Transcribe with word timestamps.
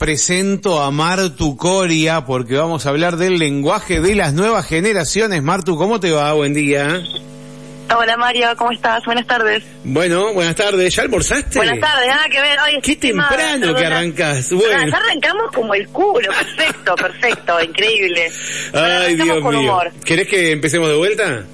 presento 0.00 0.80
a 0.80 0.90
Martu 0.90 1.58
Coria 1.58 2.24
porque 2.24 2.56
vamos 2.56 2.86
a 2.86 2.88
hablar 2.88 3.18
del 3.18 3.38
lenguaje 3.38 4.00
de 4.00 4.14
las 4.14 4.32
nuevas 4.32 4.66
generaciones. 4.66 5.42
Martu, 5.42 5.76
¿cómo 5.76 6.00
te 6.00 6.10
va? 6.10 6.32
Buen 6.32 6.54
día. 6.54 7.02
Hola 7.94 8.16
Mario, 8.16 8.48
¿cómo 8.56 8.72
estás? 8.72 9.04
Buenas 9.04 9.26
tardes. 9.26 9.62
Bueno, 9.84 10.32
buenas 10.32 10.56
tardes. 10.56 10.96
¿Ya 10.96 11.02
almorzaste? 11.02 11.58
Buenas 11.58 11.78
tardes, 11.80 12.08
nada 12.08 12.28
que 12.30 12.40
ver. 12.40 12.58
Hoy 12.60 12.80
Qué 12.82 12.96
temprano 12.96 13.74
que 13.74 13.84
arrancás. 13.84 14.50
Bueno. 14.50 14.88
Ya 14.90 14.96
arrancamos 14.96 15.52
como 15.52 15.74
el 15.74 15.86
culo. 15.88 16.32
Perfecto, 16.32 16.94
perfecto, 16.94 17.60
increíble. 17.60 18.32
Ay, 18.72 19.16
Dios 19.16 19.44
mío. 19.44 19.80
¿Querés 20.02 20.26
que 20.28 20.52
empecemos 20.52 20.88
de 20.88 20.96
vuelta? 20.96 21.44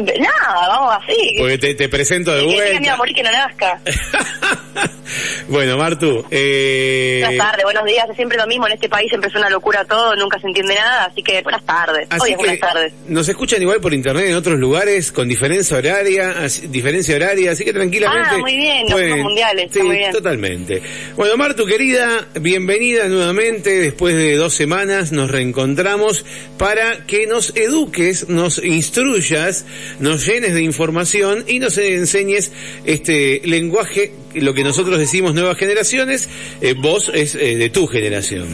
Nada, 0.00 0.68
vamos 0.68 0.94
así. 1.02 1.36
Porque 1.38 1.58
te, 1.58 1.74
te 1.74 1.88
presento 1.88 2.34
de 2.34 2.44
vuelta. 2.44 2.80
Que 2.80 2.96
morir 2.96 3.14
que 3.14 3.22
no 3.22 3.32
nazca. 3.32 3.80
bueno, 5.48 5.76
Martu. 5.76 6.24
Eh... 6.30 7.22
Buenas 7.24 7.46
tardes, 7.46 7.64
buenos 7.64 7.84
días. 7.84 8.08
Es 8.10 8.16
siempre 8.16 8.36
lo 8.36 8.46
mismo. 8.46 8.66
En 8.66 8.74
este 8.74 8.88
país 8.88 9.12
empezó 9.12 9.38
una 9.38 9.50
locura 9.50 9.84
todo, 9.84 10.14
nunca 10.16 10.38
se 10.38 10.46
entiende 10.46 10.74
nada. 10.74 11.06
Así 11.06 11.22
que 11.22 11.42
buenas 11.42 11.64
tardes. 11.64 12.08
Hoy 12.20 12.32
es 12.32 12.36
buenas 12.36 12.58
tardes. 12.58 12.92
Nos 13.08 13.28
escuchan 13.28 13.62
igual 13.62 13.80
por 13.80 13.94
internet 13.94 14.26
en 14.28 14.34
otros 14.34 14.58
lugares 14.58 15.12
con 15.12 15.28
diferencia 15.28 15.76
horaria, 15.76 16.34
diferencia 16.68 17.16
horaria. 17.16 17.52
Así 17.52 17.64
que 17.64 17.72
tranquilamente. 17.72 18.30
Ah, 18.32 18.38
muy 18.38 18.56
bien, 18.56 18.86
los 18.88 19.18
mundiales. 19.18 19.70
Sí, 19.72 19.82
muy 19.82 19.96
bien. 19.96 20.12
totalmente. 20.12 20.82
Bueno, 21.16 21.36
Martu, 21.36 21.64
querida, 21.64 22.26
bienvenida 22.40 23.08
nuevamente. 23.08 23.80
Después 23.80 24.14
de 24.14 24.36
dos 24.36 24.54
semanas 24.54 25.12
nos 25.12 25.30
reencontramos 25.30 26.24
para 26.58 27.06
que 27.06 27.26
nos 27.26 27.54
eduques, 27.56 28.28
nos 28.28 28.62
instruyas 28.62 29.64
nos 30.00 30.26
llenes 30.26 30.54
de 30.54 30.62
información 30.62 31.44
y 31.46 31.58
nos 31.58 31.78
enseñes 31.78 32.52
este 32.84 33.40
lenguaje, 33.44 34.12
lo 34.34 34.54
que 34.54 34.64
nosotros 34.64 34.98
decimos 34.98 35.34
nuevas 35.34 35.56
generaciones, 35.56 36.28
eh, 36.60 36.74
vos 36.76 37.10
es 37.14 37.34
eh, 37.34 37.56
de 37.56 37.70
tu 37.70 37.86
generación. 37.86 38.48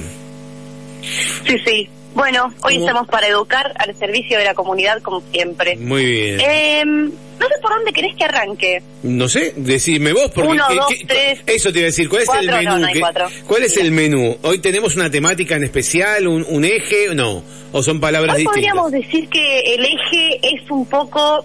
Sí, 1.46 1.56
sí. 1.66 1.88
Bueno, 2.14 2.52
hoy 2.62 2.76
estamos 2.76 3.08
para 3.08 3.26
educar 3.26 3.72
al 3.78 3.94
servicio 3.96 4.38
de 4.38 4.44
la 4.44 4.54
comunidad 4.54 5.00
como 5.02 5.22
siempre. 5.32 5.76
Muy 5.76 6.04
bien. 6.04 6.40
Eh, 6.40 6.84
no 6.84 7.48
sé 7.48 7.54
por 7.60 7.72
dónde 7.72 7.92
querés 7.92 8.14
que 8.16 8.24
arranque. 8.24 8.82
No 9.02 9.28
sé, 9.28 9.54
decime 9.56 10.12
vos 10.12 10.30
porque 10.34 10.52
Uno, 10.52 10.64
dos, 10.74 10.94
tres, 11.08 11.40
eso 11.46 11.72
te 11.72 11.78
iba 11.78 11.86
a 11.86 11.90
decir, 11.90 12.08
¿cuál 12.08 12.22
es 12.22 12.28
el 12.28 12.46
menú? 12.46 12.78
No, 12.78 12.88
no 12.88 13.30
¿Cuál 13.46 13.64
es 13.64 13.76
el 13.76 13.90
menú? 13.90 14.36
Hoy 14.42 14.58
tenemos 14.58 14.94
una 14.94 15.10
temática 15.10 15.56
en 15.56 15.64
especial, 15.64 16.28
un, 16.28 16.44
un 16.48 16.64
eje, 16.64 17.14
no, 17.14 17.42
o 17.72 17.82
son 17.82 17.98
palabras 17.98 18.36
Hoy 18.36 18.42
distintas. 18.42 18.74
Podríamos 18.74 18.92
decir 18.92 19.28
que 19.28 19.74
el 19.74 19.84
eje 19.84 20.38
es 20.54 20.70
un 20.70 20.86
poco 20.86 21.44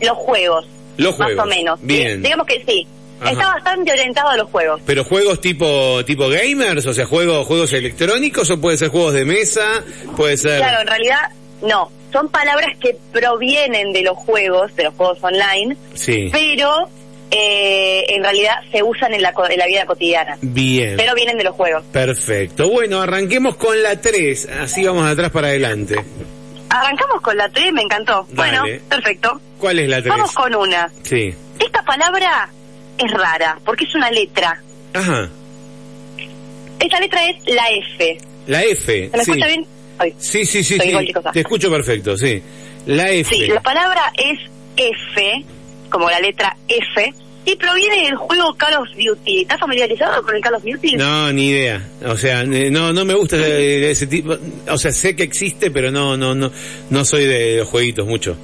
los 0.00 0.16
juegos. 0.18 0.66
Los 0.98 1.14
juegos. 1.14 1.36
Más 1.36 1.46
o 1.46 1.48
menos. 1.48 1.80
Bien. 1.82 2.22
Digamos 2.22 2.46
que 2.46 2.62
sí. 2.66 2.86
Está 3.30 3.46
bastante 3.54 3.92
orientado 3.92 4.30
a 4.30 4.36
los 4.36 4.50
juegos. 4.50 4.80
Pero 4.86 5.04
juegos 5.04 5.40
tipo 5.40 6.04
tipo 6.04 6.28
gamers, 6.28 6.86
o 6.86 6.92
sea, 6.92 7.06
juegos 7.06 7.46
juegos 7.46 7.72
electrónicos 7.72 8.50
o 8.50 8.60
puede 8.60 8.76
ser 8.76 8.88
juegos 8.88 9.14
de 9.14 9.24
mesa, 9.24 9.84
puede 10.16 10.36
ser 10.36 10.58
Claro, 10.58 10.80
en 10.80 10.86
realidad 10.86 11.30
no, 11.62 11.90
son 12.12 12.28
palabras 12.28 12.76
que 12.78 12.96
provienen 13.12 13.92
de 13.92 14.02
los 14.02 14.16
juegos, 14.16 14.74
de 14.76 14.84
los 14.84 14.94
juegos 14.94 15.18
online. 15.22 15.76
Sí. 15.94 16.28
Pero 16.32 16.88
eh, 17.30 18.04
en 18.08 18.22
realidad 18.22 18.56
se 18.70 18.82
usan 18.82 19.14
en 19.14 19.22
la, 19.22 19.32
en 19.48 19.58
la 19.58 19.66
vida 19.66 19.86
cotidiana. 19.86 20.36
Bien. 20.42 20.96
Pero 20.96 21.14
vienen 21.14 21.38
de 21.38 21.44
los 21.44 21.54
juegos. 21.54 21.82
Perfecto. 21.92 22.68
Bueno, 22.68 23.00
arranquemos 23.00 23.56
con 23.56 23.82
la 23.82 24.00
3, 24.00 24.48
así 24.60 24.84
vamos 24.84 25.08
atrás 25.08 25.30
para 25.30 25.48
adelante. 25.48 25.96
Arrancamos 26.68 27.20
con 27.22 27.36
la 27.36 27.48
3, 27.48 27.72
me 27.72 27.82
encantó. 27.82 28.26
Dale. 28.30 28.58
Bueno, 28.58 28.84
perfecto. 28.88 29.40
¿Cuál 29.58 29.78
es 29.78 29.88
la 29.88 30.02
3? 30.02 30.08
Vamos 30.08 30.32
con 30.32 30.54
una. 30.54 30.90
Sí. 31.02 31.34
Esta 31.58 31.82
palabra 31.82 32.50
es 32.98 33.10
rara, 33.10 33.58
porque 33.64 33.84
es 33.84 33.94
una 33.94 34.10
letra. 34.10 34.62
Ajá. 34.92 35.28
Esta 36.80 37.00
letra 37.00 37.20
es 37.28 37.54
la 37.54 37.64
F. 37.70 38.18
La 38.46 38.62
F. 38.64 39.10
¿Se 39.10 39.16
la 39.16 39.24
sí. 39.24 39.30
escucha 39.30 39.46
bien? 39.46 39.66
Ay, 39.98 40.14
Sí, 40.18 40.44
sí, 40.44 40.64
sí, 40.64 40.78
sí. 40.80 41.12
Te 41.32 41.40
escucho 41.40 41.70
perfecto, 41.70 42.16
sí. 42.16 42.42
La 42.86 43.10
F. 43.10 43.34
Sí, 43.34 43.46
la 43.46 43.60
palabra 43.60 44.12
es 44.18 44.38
F, 44.76 45.44
como 45.90 46.10
la 46.10 46.18
letra 46.18 46.56
F, 46.66 47.14
y 47.44 47.56
proviene 47.56 48.04
del 48.04 48.16
juego 48.16 48.54
Call 48.54 48.74
of 48.74 48.88
Duty. 48.96 49.42
¿Estás 49.42 49.60
familiarizado 49.60 50.22
con 50.22 50.34
el 50.34 50.42
Call 50.42 50.54
of 50.54 50.64
Duty? 50.64 50.96
No, 50.96 51.32
ni 51.32 51.48
idea. 51.50 51.88
O 52.06 52.16
sea, 52.16 52.44
no, 52.44 52.92
no 52.92 53.04
me 53.04 53.14
gusta 53.14 53.36
ese 53.36 54.06
tipo. 54.06 54.36
O 54.68 54.78
sea, 54.78 54.92
sé 54.92 55.14
que 55.14 55.22
existe, 55.24 55.70
pero 55.70 55.90
no, 55.90 56.16
no, 56.16 56.34
no, 56.34 56.50
no 56.90 57.04
soy 57.04 57.26
de 57.26 57.58
los 57.58 57.68
jueguitos 57.68 58.06
mucho. 58.06 58.36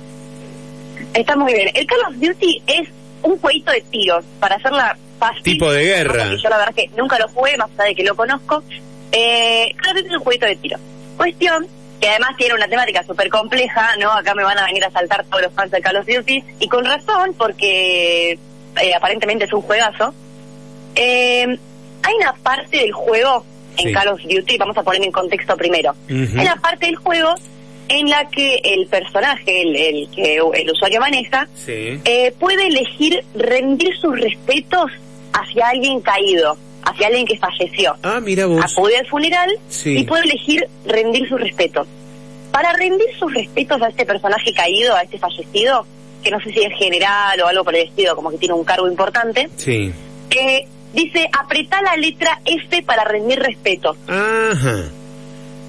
Está 1.15 1.37
muy 1.37 1.53
bien. 1.53 1.71
El 1.75 1.87
Call 1.87 2.01
of 2.09 2.15
Duty 2.17 2.63
es 2.67 2.89
un 3.23 3.39
jueguito 3.39 3.73
de 3.73 3.81
tiros, 3.83 4.25
para 4.41 4.57
hacerla 4.57 4.97
fácil. 5.19 5.43
Tipo 5.43 5.73
de 5.73 5.85
guerra. 5.85 6.35
Yo 6.37 6.49
la 6.49 6.59
verdad 6.59 6.75
es 6.77 6.89
que 6.91 6.97
nunca 6.97 7.19
lo 7.19 7.29
jugué, 7.29 7.57
más 7.57 7.71
allá 7.77 7.85
de 7.89 7.95
que 7.95 8.05
lo 8.05 8.15
conozco. 8.15 8.63
Eh, 9.13 9.75
Duty 9.95 10.07
es 10.07 10.13
un 10.17 10.21
jueguito 10.23 10.47
de 10.47 10.57
tiro. 10.57 10.79
Cuestión 11.17 11.67
que 12.01 12.09
además 12.09 12.31
tiene 12.37 12.55
una 12.55 12.69
temática 12.69 13.03
súper 13.03 13.29
compleja, 13.29 13.97
¿no? 13.99 14.13
Acá 14.13 14.33
me 14.35 14.45
van 14.45 14.57
a 14.59 14.67
venir 14.67 14.85
a 14.85 14.91
saltar 14.91 15.25
todos 15.25 15.43
los 15.43 15.53
fans 15.53 15.73
de 15.73 15.81
Call 15.81 15.97
of 15.97 16.07
Duty, 16.07 16.45
y 16.61 16.69
con 16.69 16.85
razón, 16.85 17.35
porque 17.37 18.33
eh, 18.81 18.95
aparentemente 18.95 19.47
es 19.47 19.53
un 19.53 19.63
juegazo. 19.63 20.15
Eh, 20.95 21.59
hay 22.03 22.15
una 22.21 22.33
parte 22.35 22.77
del 22.79 22.93
juego 22.93 23.45
en 23.79 23.89
Sí. 23.89 23.93
Call 23.93 24.09
of 24.09 24.21
Duty, 24.23 24.57
vamos 24.59 24.77
a 24.77 24.83
poner 24.83 25.03
en 25.05 25.11
contexto 25.13 25.57
primero. 25.57 25.93
Ujú. 26.05 26.39
Hay 26.39 26.43
una 26.47 26.57
parte 26.57 26.87
del 26.87 26.97
juego 26.97 27.35
en 27.89 28.09
la 28.11 28.29
que 28.29 28.57
el 28.65 28.87
personaje, 28.87 29.63
el, 29.63 29.77
el 29.77 30.09
que 30.11 30.37
el 30.37 30.71
usuario 30.71 31.01
maneja, 31.01 31.49
Sí. 31.55 32.01
eh, 32.05 32.33
puede 32.39 32.67
elegir 32.67 33.23
rendir 33.35 33.97
sus 33.99 34.19
respetos 34.19 34.91
hacia 35.33 35.69
alguien 35.69 36.01
caído, 36.01 36.57
hacia 36.85 37.07
alguien 37.09 37.27
que 37.27 37.39
falleció. 37.39 37.97
Ah, 38.03 38.21
mira 38.21 38.47
vos. 38.47 38.63
Acude 38.65 38.97
al 38.99 39.07
funeral 39.07 39.51
Sí. 39.69 39.99
y 39.99 40.05
puede 40.05 40.25
elegir 40.25 40.67
rendir 40.87 41.29
sus 41.29 41.41
respetos. 41.41 41.87
Para 42.53 42.73
rendir 42.73 43.07
sus 43.19 43.33
respetos 43.33 43.81
a 43.83 43.89
este 43.89 44.05
personaje 44.07 44.53
caído, 44.53 44.95
a 44.95 45.03
este 45.03 45.19
fallecido, 45.19 45.87
que 46.23 46.31
no 46.31 46.41
sé 46.41 46.51
si 46.53 46.61
es 46.63 46.73
general 46.79 47.41
o 47.43 47.47
algo 47.47 47.63
por 47.65 47.75
el 47.77 47.87
estilo, 47.89 48.17
como 48.17 48.31
que 48.31 48.39
tiene 48.39 48.55
un 48.55 48.65
cargo 48.65 48.89
importante, 48.89 49.49
Sí. 49.57 49.93
eh, 50.31 50.67
dice, 50.93 51.29
apretá 51.39 51.81
la 51.83 51.97
letra 51.97 52.41
F 52.45 52.83
para 52.83 53.05
rendir 53.05 53.39
respeto. 53.39 53.97
Ajá. 54.09 54.85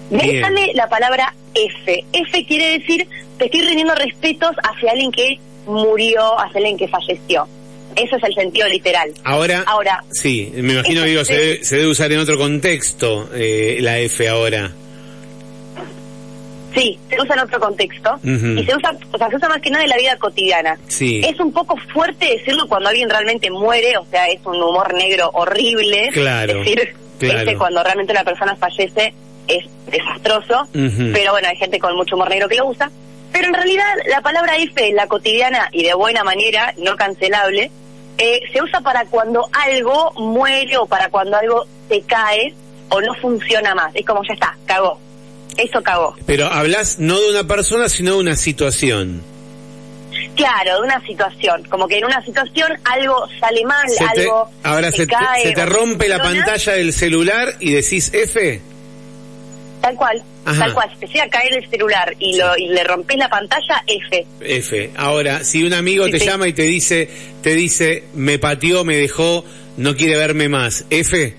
Bien. 0.10 0.32
Déjame 0.42 0.72
la 0.74 0.90
palabra 0.90 1.36
F. 1.56 2.06
F 2.14 2.46
quiere 2.46 2.80
decir, 2.80 3.08
te 3.38 3.46
estoy 3.46 3.62
rindiendo 3.62 3.96
respetos 3.96 4.52
hacia 4.64 4.92
alguien 4.92 5.12
que 5.12 5.40
murió, 5.66 6.40
hacia 6.40 6.58
alguien 6.60 6.78
que 6.78 6.88
falleció. 6.88 7.48
Ese 7.96 8.16
es 8.16 8.24
el 8.24 8.34
sentido 8.36 8.68
literal. 8.68 9.12
Ahora, 9.24 9.64
Ahora, 9.68 10.04
sí, 10.12 10.52
me 10.56 10.74
imagino, 10.74 11.00
Eso 11.02 11.10
digo, 11.10 11.26
se 11.26 11.34
debe, 11.36 11.64
se 11.64 11.78
debe 11.78 11.90
usar 11.90 12.12
en 12.12 12.20
otro 12.20 12.38
contexto 12.38 13.30
eh, 13.34 13.78
la 13.82 13.98
F 14.00 14.28
ahora. 14.30 14.72
sí, 16.76 17.00
se 17.10 17.20
usa 17.22 17.34
en 17.36 17.42
otro 17.42 17.60
contexto 17.60 18.20
y 18.24 18.64
se 18.64 18.76
usa, 18.76 18.96
o 19.12 19.18
sea, 19.18 19.28
se 19.30 19.36
usa 19.36 19.50
más 19.50 19.60
que 19.60 19.72
nada 19.72 19.84
en 19.84 19.90
la 19.90 19.98
vida 19.98 20.16
cotidiana. 20.18 20.78
Sí. 20.88 21.22
Es 21.28 21.40
un 21.40 21.52
poco 21.52 21.76
fuerte 21.92 22.26
decirlo 22.38 22.68
cuando 22.68 22.90
alguien 22.90 23.10
realmente 23.10 23.50
muere, 23.50 23.98
o 23.98 24.06
sea, 24.06 24.28
es 24.30 24.40
un 24.46 24.62
humor 24.62 24.94
negro 24.94 25.30
horrible. 25.34 26.10
Claro, 26.14 26.60
Decir, 26.60 26.96
claro. 27.18 27.40
este, 27.40 27.58
cuando 27.58 27.84
realmente 27.84 28.12
una 28.14 28.24
persona 28.24 28.56
fallece 28.56 29.14
es 29.50 29.66
desastroso, 29.92 30.68
pero 30.72 31.32
bueno, 31.32 31.48
hay 31.50 31.58
gente 31.58 31.80
con 31.80 31.96
mucho 31.96 32.16
humor 32.16 32.30
negro 32.30 32.48
que 32.48 32.56
lo 32.56 32.68
usa. 32.68 32.90
Pero 33.32 33.48
en 33.48 33.54
realidad 33.54 33.86
la 34.08 34.22
palabra 34.22 34.56
F 34.58 34.92
la 34.94 35.08
cotidiana 35.08 35.70
y 35.72 35.84
de 35.84 35.94
buena 35.94 36.24
manera, 36.24 36.74
no 36.78 36.96
cancelable, 36.96 37.70
eh, 38.18 38.40
se 38.52 38.62
usa 38.62 38.82
para 38.82 39.06
cuando 39.06 39.48
algo 39.52 40.12
muere 40.18 40.78
o 40.78 40.86
para 40.88 41.10
cuando 41.10 41.38
algo 41.38 41.66
se 41.90 42.02
cae 42.02 42.54
o 42.90 43.00
no 43.02 43.14
funciona 43.16 43.76
más. 43.76 43.92
Es 43.96 44.06
como 44.06 44.22
ya 44.28 44.34
está, 44.34 44.58
cagó. 44.66 45.00
Eso 45.58 45.82
cagó. 45.84 46.16
Pero 46.26 46.48
hablas 46.48 47.00
no 47.00 47.20
de 47.20 47.30
una 47.30 47.44
persona, 47.46 47.88
sino 47.90 48.14
de 48.14 48.20
una 48.20 48.36
situación. 48.36 49.22
Claro, 50.36 50.76
de 50.76 50.82
una 50.88 51.06
situación. 51.06 51.64
Como 51.70 51.88
que 51.88 51.98
en 51.98 52.06
una 52.06 52.24
situación 52.24 52.72
algo 52.86 53.28
sale 53.40 53.64
mal, 53.66 53.88
Se 53.90 53.98
te- 54.16 54.22
algo 54.22 54.50
ahora 54.64 54.92
se, 54.92 55.06
te- 55.06 55.14
cae. 55.14 55.44
se 55.44 55.52
te 55.52 55.66
rompe 55.66 56.08
la 56.08 56.22
pantalla 56.22 56.74
del 56.74 56.94
celular 56.94 57.56
y 57.60 57.74
decís 57.74 58.12
F. 58.14 58.62
Tal 59.90 59.96
cual, 59.98 60.22
Ajá. 60.46 60.60
tal 60.60 60.74
cual. 60.74 60.90
Si 60.94 61.00
te 61.00 61.08
llega 61.08 61.24
a 61.26 61.30
caer 61.30 61.54
el 61.56 61.70
celular 61.70 62.14
y, 62.20 62.38
lo, 62.38 62.56
y 62.58 62.68
le 62.68 62.84
rompes 62.84 63.18
la 63.18 63.28
pantalla, 63.30 63.84
F. 63.88 64.26
F. 64.42 64.92
Ahora, 64.96 65.44
si 65.44 65.64
un 65.64 65.74
amigo 65.74 66.06
Sí, 66.06 66.12
te 66.12 66.20
sí. 66.20 66.26
llama 66.28 66.48
y 66.48 66.54
te 66.54 66.64
dice, 66.64 67.10
te 67.42 67.56
dice, 67.56 68.04
me 68.14 68.38
pateó, 68.38 68.84
me 68.84 68.98
dejó, 68.98 69.44
no 69.78 69.96
quiere 69.96 70.16
verme 70.16 70.48
más, 70.48 70.86
F. 70.92 71.36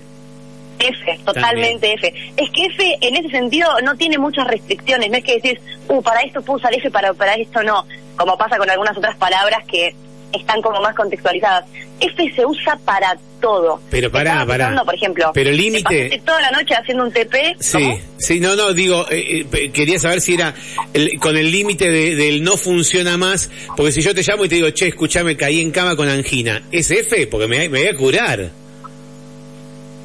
F, 0.79 1.19
totalmente 1.23 1.93
F. 1.93 2.13
Es 2.35 2.49
que 2.49 2.65
F 2.65 2.97
en 3.01 3.15
ese 3.15 3.29
sentido 3.29 3.69
no 3.83 3.95
tiene 3.95 4.17
muchas 4.17 4.47
restricciones, 4.47 5.09
no 5.11 5.17
es 5.17 5.23
que 5.23 5.35
decís, 5.35 5.59
uh, 5.87 6.01
para 6.01 6.21
esto 6.21 6.41
puedo 6.41 6.57
usar 6.57 6.73
F, 6.73 6.89
para, 6.91 7.13
para 7.13 7.35
esto 7.35 7.61
no, 7.63 7.85
como 8.17 8.37
pasa 8.37 8.57
con 8.57 8.69
algunas 8.69 8.97
otras 8.97 9.15
palabras 9.17 9.59
que 9.67 9.95
están 10.33 10.61
como 10.61 10.81
más 10.81 10.95
contextualizadas. 10.95 11.65
F 12.01 12.33
se 12.35 12.45
usa 12.45 12.77
para 12.83 13.15
todo. 13.39 13.79
Pero 13.89 14.11
pará, 14.11 14.45
pará. 14.45 14.65
pensando, 14.67 14.85
por 14.85 14.95
ejemplo, 14.95 15.31
Pero 15.33 15.49
te 15.51 15.55
límite- 15.55 16.21
toda 16.25 16.41
la 16.41 16.51
noche 16.51 16.75
haciendo 16.75 17.03
un 17.05 17.11
TP. 17.11 17.55
Sí, 17.59 17.71
¿cómo? 17.79 17.99
sí, 18.17 18.39
no, 18.39 18.55
no, 18.55 18.73
digo, 18.73 19.05
eh, 19.09 19.45
eh, 19.51 19.71
quería 19.71 19.97
saber 19.99 20.21
si 20.21 20.33
era 20.35 20.53
el- 20.93 21.17
con 21.19 21.37
el 21.37 21.51
límite 21.51 21.89
de- 21.91 22.15
del 22.15 22.43
no 22.43 22.57
funciona 22.57 23.17
más, 23.17 23.49
porque 23.77 23.91
si 23.91 24.01
yo 24.01 24.13
te 24.13 24.21
llamo 24.23 24.45
y 24.45 24.49
te 24.49 24.55
digo, 24.55 24.69
che, 24.71 24.87
escuchame, 24.87 25.35
caí 25.37 25.61
en 25.61 25.71
cama 25.71 25.95
con 25.95 26.07
angina, 26.09 26.61
¿es 26.71 26.91
F? 26.91 27.27
Porque 27.27 27.47
me, 27.47 27.69
me 27.69 27.79
voy 27.79 27.87
a 27.87 27.95
curar. 27.95 28.51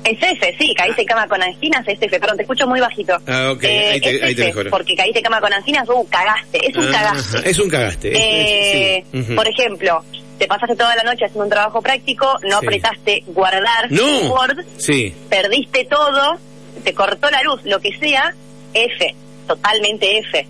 Es 0.04 0.18
F, 0.22 0.54
sí, 0.56 0.72
caíste 0.76 1.00
en 1.02 1.08
cama 1.08 1.26
con 1.26 1.42
anginas, 1.42 1.82
es 1.88 1.98
F, 2.00 2.20
perdón, 2.20 2.36
te 2.36 2.42
escucho 2.44 2.64
muy 2.68 2.78
bajito. 2.78 3.14
Ah, 3.26 3.50
ok, 3.52 3.64
Eh, 3.64 3.90
ahí 3.94 4.00
te, 4.00 4.08
ahí 4.24 4.34
te 4.36 4.42
F, 4.42 4.44
mejoro. 4.44 4.70
Porque 4.70 4.94
caíste 4.94 5.18
en 5.18 5.24
cama 5.24 5.40
con 5.40 5.52
anginas, 5.52 5.88
uh, 5.88 6.06
cagaste, 6.08 6.64
es 6.68 6.76
un 6.76 6.86
cagaste. 6.92 7.50
Es 7.50 7.58
un 7.58 7.68
cagaste. 7.68 8.12
Eh. 8.14 9.04
Por 9.34 9.48
ejemplo, 9.48 10.04
te 10.38 10.46
pasaste 10.46 10.76
toda 10.76 10.94
la 10.96 11.02
noche 11.04 11.24
haciendo 11.24 11.44
un 11.44 11.50
trabajo 11.50 11.80
práctico, 11.82 12.38
no 12.42 12.60
Sí. 12.60 12.66
apretaste 12.66 13.24
guardar 13.28 13.90
No. 13.90 14.04
Word, 14.32 14.64
Sí. 14.78 15.14
perdiste 15.28 15.84
todo, 15.84 16.38
te 16.84 16.92
cortó 16.94 17.30
la 17.30 17.42
luz, 17.42 17.60
lo 17.64 17.80
que 17.80 17.96
sea, 17.98 18.34
F, 18.74 19.14
totalmente 19.46 20.18
F. 20.18 20.46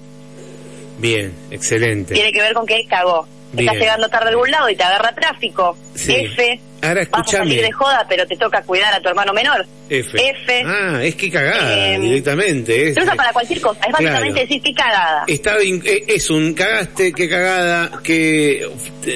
Bien, 0.98 1.34
excelente. 1.50 2.14
Tiene 2.14 2.32
que 2.32 2.40
ver 2.40 2.54
con 2.54 2.66
que 2.66 2.86
cagó. 2.86 3.26
Bien. 3.52 3.68
Estás 3.68 3.80
llegando 3.80 4.08
tarde 4.08 4.26
a 4.26 4.30
algún 4.30 4.50
lado 4.50 4.68
y 4.68 4.76
te 4.76 4.82
agarra 4.82 5.14
tráfico, 5.14 5.76
Sí. 5.94 6.14
F. 6.14 6.60
Ahora 6.82 7.06
Vas 7.10 7.20
a 7.28 7.30
salir 7.30 7.52
escúchame. 7.52 7.62
de 7.62 7.72
joda, 7.72 8.06
pero 8.08 8.26
te 8.26 8.36
toca 8.36 8.62
cuidar 8.62 8.92
a 8.92 9.00
tu 9.00 9.08
hermano 9.08 9.32
menor. 9.32 9.64
F. 9.88 10.16
F. 10.18 10.62
Ah, 10.66 11.00
es 11.04 11.14
que 11.14 11.30
cagada, 11.30 11.94
Eh, 11.94 12.00
directamente. 12.00 12.88
Es, 12.88 12.94
Se 12.94 13.02
usa 13.02 13.14
para 13.14 13.32
cualquier 13.32 13.60
cosa, 13.60 13.80
es 13.86 13.92
básicamente 13.92 14.32
Claro. 14.32 14.46
decir 14.48 14.62
que 14.62 14.74
cagada. 14.74 15.24
Está 15.28 15.56
eh, 15.62 16.04
es 16.08 16.28
un 16.30 16.54
cagaste, 16.54 17.12
qué 17.12 17.28
cagada, 17.28 18.00
que 18.02 18.66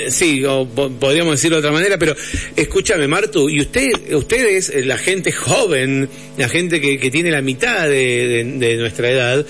sí, 0.09 0.45
o 0.45 0.67
po- 0.69 0.91
podríamos 0.91 1.33
decirlo 1.33 1.57
de 1.57 1.67
otra 1.67 1.73
manera, 1.73 1.99
pero 1.99 2.15
escúchame, 2.55 3.09
Martu, 3.09 3.49
y 3.49 3.61
usted, 3.63 4.15
ustedes, 4.15 4.71
eh, 4.71 4.85
la 4.85 4.97
gente 4.97 5.33
joven, 5.33 6.09
la 6.39 6.49
gente 6.49 6.81
que, 6.81 6.99
que 6.99 7.11
tiene 7.11 7.31
la 7.33 7.43
mitad 7.43 7.89
de, 7.89 8.29
de- 8.29 8.45
de 8.45 8.77
nuestra 8.77 9.11
edad, 9.11 9.45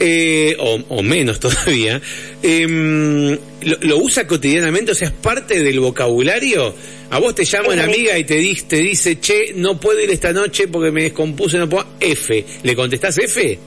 eh, 0.00 0.56
o, 0.58 0.80
o 0.88 1.02
menos 1.02 1.38
todavía, 1.44 2.00
em, 2.42 3.30
lo, 3.62 3.76
lo 3.82 3.98
usa 3.98 4.26
cotidianamente, 4.26 4.92
o 4.92 4.94
sea, 4.94 5.08
es 5.08 5.14
parte 5.14 5.62
del 5.62 5.80
vocabulario. 5.80 6.74
A 7.10 7.18
vos 7.20 7.34
te 7.34 7.44
llama 7.44 7.68
una 7.68 7.84
amiga 7.84 8.18
y 8.18 8.24
te, 8.24 8.34
dice, 8.36 8.64
te 8.66 8.76
dice, 8.76 9.20
che, 9.20 9.52
no 9.54 9.78
puedo 9.78 10.00
ir 10.00 10.10
esta 10.10 10.32
noche 10.32 10.63
porque 10.68 10.90
me 10.90 11.02
descompuse, 11.02 11.58
no 11.58 11.68
puedo. 11.68 11.84
F. 12.00 12.44
¿Le 12.62 12.74
contestás 12.76 13.16
F? 13.18 13.58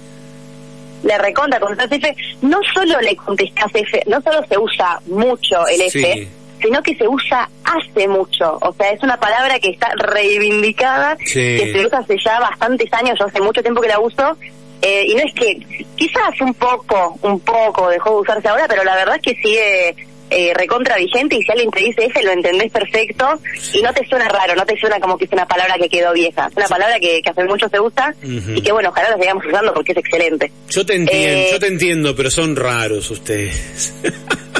Le 1.03 1.17
recontra 1.19 1.59
contestás 1.59 1.91
F, 1.91 2.15
no 2.41 2.59
solo 2.73 2.99
le 3.01 3.15
contestás 3.15 3.71
F, 3.73 4.01
no 4.07 4.21
solo 4.21 4.39
se 4.49 4.57
usa 4.57 4.99
mucho 5.07 5.67
el 5.67 5.81
F, 5.81 5.89
Sí. 6.13 6.27
sino 6.61 6.81
que 6.81 6.95
se 6.95 7.07
usa 7.07 7.47
hace 7.63 8.07
mucho. 8.07 8.57
O 8.61 8.73
sea, 8.73 8.89
es 8.91 9.01
una 9.03 9.17
palabra 9.19 9.59
que 9.59 9.69
está 9.69 9.89
reivindicada, 9.97 11.15
Sí. 11.25 11.57
que 11.59 11.71
se 11.71 11.85
usa 11.85 11.99
hace 11.99 12.17
ya 12.23 12.39
bastantes 12.39 12.91
años, 12.93 13.17
yo 13.19 13.25
hace 13.27 13.39
mucho 13.41 13.61
tiempo 13.61 13.81
que 13.81 13.87
la 13.89 13.99
uso. 13.99 14.37
eh, 14.79 15.05
y 15.07 15.15
no 15.15 15.21
es 15.23 15.33
que, 15.33 15.57
quizás 15.95 16.39
un 16.39 16.53
poco, 16.53 17.17
un 17.23 17.39
poco 17.39 17.89
dejó 17.89 18.11
de 18.11 18.15
usarse 18.21 18.47
ahora, 18.47 18.67
pero 18.67 18.83
la 18.83 18.95
verdad 18.95 19.15
es 19.15 19.21
que 19.23 19.41
sigue 19.41 20.06
eh, 20.29 20.53
recontra 20.55 20.97
vigente 20.97 21.35
y 21.35 21.41
si 21.43 21.51
alguien 21.51 21.71
te 21.71 21.79
dice 21.81 22.05
F 22.05 22.21
lo 22.23 22.31
entendés 22.31 22.71
perfecto 22.71 23.39
y 23.73 23.81
no 23.81 23.93
te 23.93 24.05
suena 24.07 24.27
raro, 24.27 24.55
no 24.55 24.65
te 24.65 24.77
suena 24.79 24.99
como 24.99 25.17
que 25.17 25.25
es 25.25 25.31
una 25.31 25.47
palabra 25.47 25.75
que 25.79 25.89
quedó 25.89 26.13
vieja. 26.13 26.47
Es 26.51 26.57
una 26.57 26.67
palabra 26.67 26.99
que, 26.99 27.21
que 27.21 27.29
hace 27.29 27.43
mucho 27.45 27.67
se 27.69 27.79
usa 27.79 28.13
Ujú. 28.23 28.51
y 28.55 28.61
que 28.61 28.71
bueno, 28.71 28.89
ojalá 28.89 29.09
la 29.11 29.17
sigamos 29.17 29.45
usando 29.45 29.73
porque 29.73 29.91
es 29.93 29.97
excelente. 29.99 30.51
Yo 30.69 30.85
te 30.85 30.95
entiendo, 30.95 31.27
Eh, 31.39 31.49
yo 31.51 31.59
te 31.59 31.67
entiendo, 31.67 32.15
pero 32.15 32.29
son 32.31 32.55
raros 32.55 33.09
ustedes. 33.11 33.93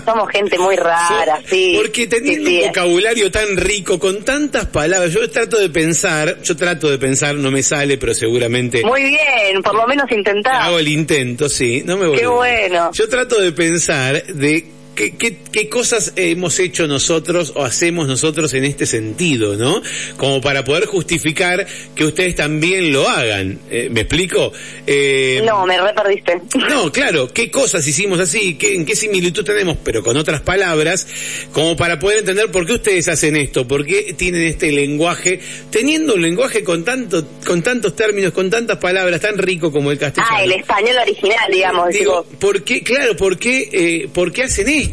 Somos 0.06 0.30
gente 0.30 0.58
muy 0.58 0.76
rara, 0.78 1.40
sí. 1.46 1.74
Porque 1.76 2.08
teniendo 2.08 2.50
Sí, 2.50 2.58
sí, 2.58 2.62
un 2.62 2.68
vocabulario 2.70 3.30
tan 3.30 3.58
rico, 3.58 4.00
con 4.00 4.24
tantas 4.24 4.66
palabras, 4.68 5.12
yo 5.12 5.30
trato 5.30 5.58
de 5.60 5.70
pensar, 5.70 6.42
yo 6.44 6.56
trato 6.56 6.90
de 6.90 6.98
pensar, 6.98 7.36
no 7.36 7.52
me 7.52 7.62
sale, 7.62 7.98
pero 7.98 8.14
seguramente 8.14 8.84
Muy 8.86 9.04
bien, 9.04 9.62
por 9.62 9.76
lo 9.76 9.86
menos 9.86 10.10
intentá. 10.12 10.64
hago 10.64 10.80
el 10.80 10.88
intento, 10.88 11.50
sí, 11.50 11.84
no 11.86 11.98
me 11.98 12.08
voy. 12.08 12.20
Qué 12.20 12.28
bueno. 12.28 12.90
Yo 12.94 13.10
trato 13.10 13.42
de 13.42 13.52
pensar 13.52 14.24
de 14.28 14.66
qué, 14.98 15.16
qué, 15.16 15.38
qué 15.52 15.70
cosas 15.70 16.12
hemos 16.16 16.60
hecho 16.60 16.88
nosotros 16.88 17.54
o 17.56 17.64
hacemos 17.64 18.08
nosotros 18.08 18.54
en 18.54 18.66
este 18.66 18.86
sentido, 18.86 19.56
¿no? 19.56 19.82
Como 20.18 20.42
para 20.42 20.64
poder 20.64 20.88
justificar 20.88 21.66
que 21.96 22.04
ustedes 22.04 22.36
también 22.36 22.92
lo 22.92 23.08
hagan. 23.08 23.60
Eh, 23.70 23.90
¿Me 23.92 24.02
explico? 24.02 24.52
Eh, 24.86 25.42
No, 25.46 25.66
me 25.66 25.80
re 25.80 25.94
perdiste. 25.94 26.42
No, 26.70 26.92
claro, 26.92 27.32
qué 27.32 27.50
cosas 27.50 27.88
hicimos 27.88 28.20
así, 28.20 28.56
qué, 28.56 28.76
en 28.76 28.86
qué 28.86 28.96
similitud 28.96 29.46
tenemos, 29.46 29.78
pero 29.84 30.04
con 30.04 30.18
otras 30.18 30.42
palabras, 30.42 31.08
como 31.54 31.78
para 31.78 32.00
poder 32.00 32.20
entender 32.20 32.52
por 32.52 32.66
qué 32.66 32.74
ustedes 32.74 33.08
hacen 33.08 33.36
esto, 33.36 33.68
por 33.68 33.86
qué 33.86 34.14
tienen 34.18 34.42
este 34.44 34.72
lenguaje, 34.72 35.40
teniendo 35.70 36.16
un 36.16 36.22
lenguaje 36.24 36.64
con 36.64 36.84
tanto, 36.84 37.26
con 37.46 37.62
tantos 37.62 37.96
términos, 37.96 38.34
con 38.34 38.50
tantas 38.50 38.78
palabras, 38.78 39.22
tan 39.22 39.38
rico 39.38 39.72
como 39.72 39.92
el 39.92 40.00
castellano. 40.00 40.36
Ah, 40.36 40.44
el 40.44 40.52
español 40.54 40.98
original, 41.04 41.52
digamos. 41.52 41.90
Digo, 41.90 42.26
digo, 42.26 42.40
¿por 42.40 42.64
qué, 42.64 42.82
claro, 42.82 43.16
por 43.16 43.38
qué, 43.38 43.70
eh, 43.72 44.10
por 44.12 44.32
qué 44.32 44.44
hacen 44.44 44.68
esto? 44.68 44.87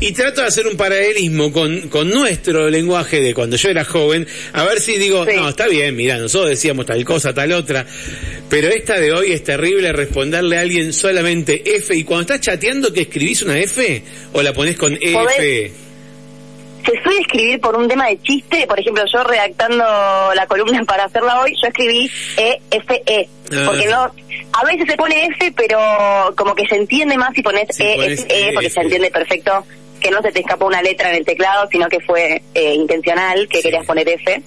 Y 0.00 0.12
trato 0.12 0.40
de 0.42 0.46
hacer 0.48 0.66
un 0.66 0.76
paralelismo 0.76 1.52
con, 1.52 1.88
con 1.88 2.08
nuestro 2.10 2.68
lenguaje 2.68 3.20
de 3.20 3.34
cuando 3.34 3.56
yo 3.56 3.68
era 3.70 3.84
joven, 3.84 4.26
a 4.52 4.64
ver 4.64 4.80
si 4.80 4.96
digo, 4.98 5.24
Sí. 5.24 5.32
no, 5.36 5.48
está 5.48 5.66
bien, 5.68 5.94
mira, 5.96 6.18
nosotros 6.18 6.50
decíamos 6.50 6.86
tal 6.86 7.04
cosa, 7.04 7.32
tal 7.34 7.52
otra, 7.52 7.84
pero 8.48 8.68
esta 8.68 8.98
de 9.00 9.12
hoy 9.12 9.32
es 9.32 9.44
terrible 9.44 9.92
responderle 9.92 10.58
a 10.58 10.60
alguien 10.62 10.92
solamente 10.92 11.76
F, 11.76 11.94
y 11.94 12.04
cuando 12.04 12.34
estás 12.34 12.40
chateando 12.40 12.92
que 12.92 13.02
escribís 13.02 13.42
una 13.42 13.58
F, 13.58 14.02
o 14.32 14.42
la 14.42 14.52
pones 14.52 14.76
con 14.76 14.94
F. 14.94 15.12
Podés- 15.14 15.70
se 16.86 17.02
suele 17.02 17.20
escribir 17.20 17.60
por 17.60 17.76
un 17.76 17.86
tema 17.86 18.06
de 18.08 18.18
chiste. 18.22 18.64
Por 18.66 18.80
ejemplo, 18.80 19.04
yo 19.12 19.22
redactando 19.22 19.84
la 20.34 20.46
columna 20.46 20.82
para 20.84 21.04
hacerla 21.04 21.40
hoy, 21.42 21.52
yo 21.60 21.68
escribí 21.68 22.10
E, 22.38 22.60
F, 22.70 23.02
E. 23.04 23.28
Ah. 23.52 23.62
Porque 23.66 23.86
no, 23.86 24.10
a 24.52 24.64
veces 24.64 24.86
se 24.88 24.96
pone 24.96 25.26
F, 25.26 25.52
pero 25.56 25.78
como 26.36 26.54
que 26.54 26.66
se 26.66 26.76
entiende 26.76 27.16
más 27.16 27.34
si 27.34 27.42
pones 27.42 27.68
E, 27.80 27.94
F, 28.12 28.26
E, 28.28 28.52
porque 28.52 28.66
F. 28.66 28.74
se 28.74 28.80
entiende 28.80 29.10
perfecto 29.10 29.64
que 30.00 30.10
no 30.12 30.22
se 30.22 30.30
te 30.30 30.40
escapó 30.40 30.66
una 30.66 30.80
letra 30.80 31.10
en 31.10 31.16
el 31.16 31.24
teclado, 31.24 31.68
sino 31.72 31.88
que 31.88 31.98
fue 32.00 32.40
eh, 32.54 32.74
intencional, 32.74 33.48
que 33.48 33.56
Sí. 33.58 33.62
querías 33.64 33.84
poner 33.84 34.08
F. 34.08 34.42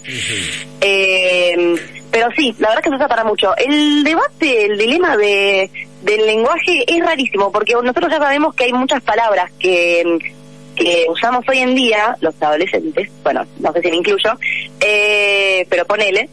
Eh, 0.80 1.76
pero 2.10 2.28
sí, 2.36 2.56
la 2.60 2.70
verdad 2.70 2.80
es 2.80 2.84
que 2.84 2.90
se 2.90 2.96
usa 2.96 3.08
para 3.08 3.24
mucho. 3.24 3.56
El 3.58 4.04
debate, 4.04 4.66
el 4.66 4.78
dilema 4.78 5.16
de, 5.18 5.70
del 6.04 6.26
lenguaje 6.26 6.84
es 6.88 7.00
rarísimo, 7.06 7.52
porque 7.52 7.74
nosotros 7.74 8.12
ya 8.12 8.18
sabemos 8.20 8.54
que 8.56 8.66
hay 8.66 8.74
muchas 8.74 9.02
palabras 9.04 9.52
que, 9.60 10.04
que 10.76 11.06
usamos 11.10 11.44
hoy 11.48 11.60
en 11.60 11.76
día, 11.76 12.16
los 12.22 12.34
adolescentes, 12.42 13.10
bueno, 13.24 13.46
no 13.60 13.72
sé 13.74 13.82
si 13.82 13.90
me 13.92 13.98
incluyo, 13.98 14.32
eh, 14.82 15.66
pero 15.70 15.86
ponele, 15.86 16.30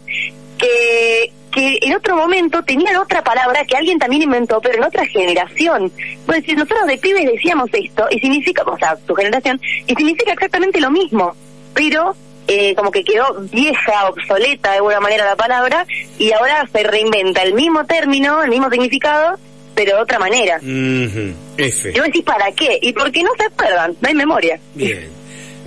que, 0.58 1.32
que 1.50 1.78
en 1.82 1.94
otro 1.94 2.16
momento 2.16 2.62
tenían 2.62 2.96
otra 2.96 3.22
palabra 3.22 3.64
que 3.64 3.76
alguien 3.76 3.98
también 3.98 4.22
inventó, 4.22 4.60
pero 4.60 4.76
en 4.76 4.84
otra 4.84 5.06
generación. 5.06 5.90
Pues 6.26 6.40
decir, 6.42 6.56
nosotros 6.56 6.86
de 6.86 6.98
pibes 6.98 7.24
decíamos 7.30 7.70
esto, 7.72 8.06
y 8.10 8.18
significa, 8.20 8.62
o 8.62 8.78
sea, 8.78 8.96
tu 9.06 9.14
generación, 9.14 9.60
y 9.86 9.94
significa 9.94 10.32
exactamente 10.32 10.80
lo 10.80 10.90
mismo, 10.90 11.34
pero 11.74 12.14
eh, 12.46 12.74
como 12.74 12.90
que 12.90 13.04
quedó 13.04 13.24
vieja, 13.52 14.08
obsoleta 14.08 14.70
de 14.70 14.76
alguna 14.76 15.00
manera 15.00 15.24
la 15.24 15.36
palabra, 15.36 15.86
y 16.18 16.32
ahora 16.32 16.66
se 16.72 16.82
reinventa 16.82 17.42
el 17.42 17.54
mismo 17.54 17.84
término, 17.84 18.42
el 18.42 18.50
mismo 18.50 18.70
significado, 18.70 19.38
pero 19.74 19.96
de 19.96 20.02
otra 20.02 20.18
manera. 20.18 20.56
Ujú. 20.56 21.34
F. 21.56 21.90
Y 21.90 21.98
vos 21.98 22.06
decís, 22.06 22.24
¿para 22.24 22.50
qué? 22.52 22.78
¿Y 22.82 22.92
por 22.92 23.12
qué 23.12 23.22
no 23.22 23.30
se 23.38 23.44
acuerdan? 23.44 23.94
No 24.00 24.08
hay 24.08 24.14
memoria. 24.14 24.58
Bien. 24.74 25.08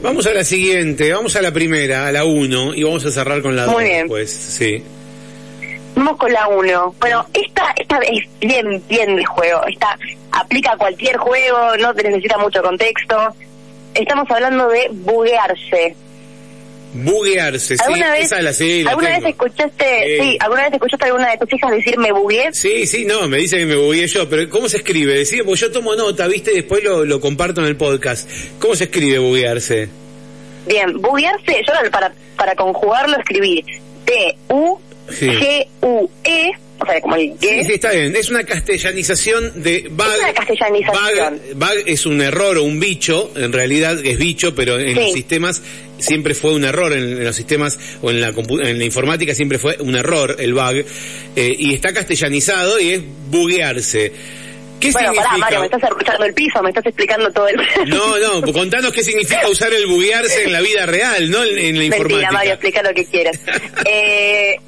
Vamos 0.01 0.25
a 0.25 0.33
la 0.33 0.43
siguiente, 0.43 1.13
vamos 1.13 1.35
a 1.35 1.41
la 1.43 1.51
primera, 1.51 2.07
a 2.07 2.11
la 2.11 2.25
1, 2.25 2.73
y 2.73 2.83
vamos 2.83 3.05
a 3.05 3.11
cerrar 3.11 3.41
con 3.41 3.55
la 3.55 3.65
2 3.65 3.73
Muy 3.73 3.83
bien. 3.83 3.99
después. 3.99 4.31
Sí. 4.31 4.83
Vamos 6.01 6.17
con 6.17 6.33
la 6.33 6.47
1. 6.47 6.95
Bueno, 6.99 7.27
esta, 7.31 7.75
esta 7.77 7.99
es 7.99 8.27
bien, 8.39 8.81
bien 8.89 9.15
de 9.15 9.23
juego. 9.23 9.61
Esta 9.67 9.95
aplica 10.31 10.71
a 10.71 10.77
cualquier 10.77 11.15
juego, 11.17 11.77
no 11.77 11.93
te 11.93 12.01
necesita 12.01 12.39
mucho 12.39 12.63
contexto. 12.63 13.15
Estamos 13.93 14.25
hablando 14.31 14.67
de 14.69 14.89
buguearse. 14.91 15.95
Buguearse, 16.95 17.77
sí. 17.77 17.83
¿Alguna 17.85 18.13
vez, 18.13 18.25
Esa 18.25 18.41
la 18.41 18.51
sí, 18.51 18.81
la 18.81 18.91
¿alguna 18.91 19.09
vez 19.09 19.25
escuchaste, 19.25 20.17
Sí. 20.17 20.23
sí, 20.23 20.37
alguna 20.39 20.63
vez 20.63 20.73
escuchaste 20.73 21.05
a 21.05 21.07
alguna 21.07 21.29
de 21.29 21.37
tus 21.37 21.53
hijas 21.53 21.71
decir 21.71 21.97
me 21.99 22.11
bugué? 22.11 22.49
Sí, 22.51 22.87
sí, 22.87 23.05
no, 23.05 23.27
me 23.27 23.37
dice 23.37 23.59
que 23.59 23.67
me 23.67 23.75
bugueé 23.75 24.07
yo, 24.07 24.27
pero 24.27 24.49
¿cómo 24.49 24.67
se 24.69 24.77
escribe? 24.77 25.13
Decía, 25.13 25.43
pues 25.45 25.59
yo 25.59 25.71
tomo 25.71 25.95
nota, 25.95 26.25
viste, 26.25 26.51
y 26.51 26.55
después 26.55 26.83
lo, 26.83 27.05
lo 27.05 27.21
comparto 27.21 27.61
en 27.61 27.67
el 27.67 27.75
podcast. 27.75 28.27
¿Cómo 28.57 28.73
se 28.75 28.85
escribe 28.85 29.19
buguearse? 29.19 29.87
Bien, 30.65 30.99
buguearse, 30.99 31.61
yo 31.65 31.91
para, 31.91 32.11
para 32.35 32.55
conjugarlo 32.55 33.17
escribí 33.19 33.63
B-U-G-U-E, 35.11 36.51
o 36.79 36.85
sea, 36.85 37.01
como 37.01 37.15
el 37.15 37.33
Sí, 37.39 37.47
está 37.73 37.91
bien. 37.91 38.15
Es 38.15 38.29
una 38.29 38.43
castellanización 38.43 39.61
de 39.63 39.87
bug. 39.89 40.07
Es 40.07 40.19
una 40.19 40.33
castellanización. 40.33 41.39
Bug, 41.53 41.55
bug 41.59 41.83
es 41.85 42.05
un 42.05 42.21
error 42.21 42.57
o 42.57 42.63
un 42.63 42.79
bicho, 42.79 43.31
en 43.35 43.53
realidad 43.53 43.99
es 44.03 44.17
bicho, 44.17 44.55
pero 44.55 44.79
en 44.79 44.89
Sí. 44.89 44.93
los 44.95 45.13
sistemas 45.13 45.61
siempre 45.99 46.33
fue 46.33 46.53
un 46.53 46.63
error, 46.63 46.91
en, 46.93 47.03
en 47.17 47.23
los 47.23 47.35
sistemas 47.35 47.77
o 48.01 48.09
en 48.09 48.21
la, 48.21 48.29
en 48.29 48.77
la 48.79 48.83
informática 48.85 49.35
siempre 49.35 49.59
fue 49.59 49.77
un 49.79 49.95
error 49.95 50.35
el 50.39 50.53
bug, 50.53 50.83
eh, 51.35 51.55
y 51.57 51.73
está 51.75 51.93
castellanizado 51.93 52.79
y 52.79 52.91
es 52.93 53.01
buguearse. 53.29 54.11
¿Qué 54.81 54.91
Bueno, 54.91 55.09
significa? 55.09 55.23
pará, 55.29 55.37
Mario, 55.37 55.59
me 55.59 55.65
estás 55.67 55.83
escuchando 55.83 56.25
el 56.25 56.33
piso, 56.33 56.61
me 56.63 56.69
estás 56.69 56.85
explicando 56.85 57.31
todo 57.31 57.47
el... 57.47 57.55
No, 57.87 58.41
no, 58.41 58.51
contanos 58.53 58.91
qué 58.91 59.03
significa 59.03 59.47
usar 59.47 59.71
el 59.73 59.87
buguearse 59.87 60.43
en 60.43 60.51
la 60.51 60.61
vida 60.61 60.85
real, 60.85 61.29
no 61.29 61.43
en, 61.43 61.57
en 61.57 61.75
la 61.75 61.79
Mentira, 61.81 61.97
informática. 61.97 62.31
Mario, 62.31 62.51
explica 62.53 62.83
lo 62.83 62.93
que 62.93 63.05
quieras. 63.05 63.39
eh, 63.85 64.59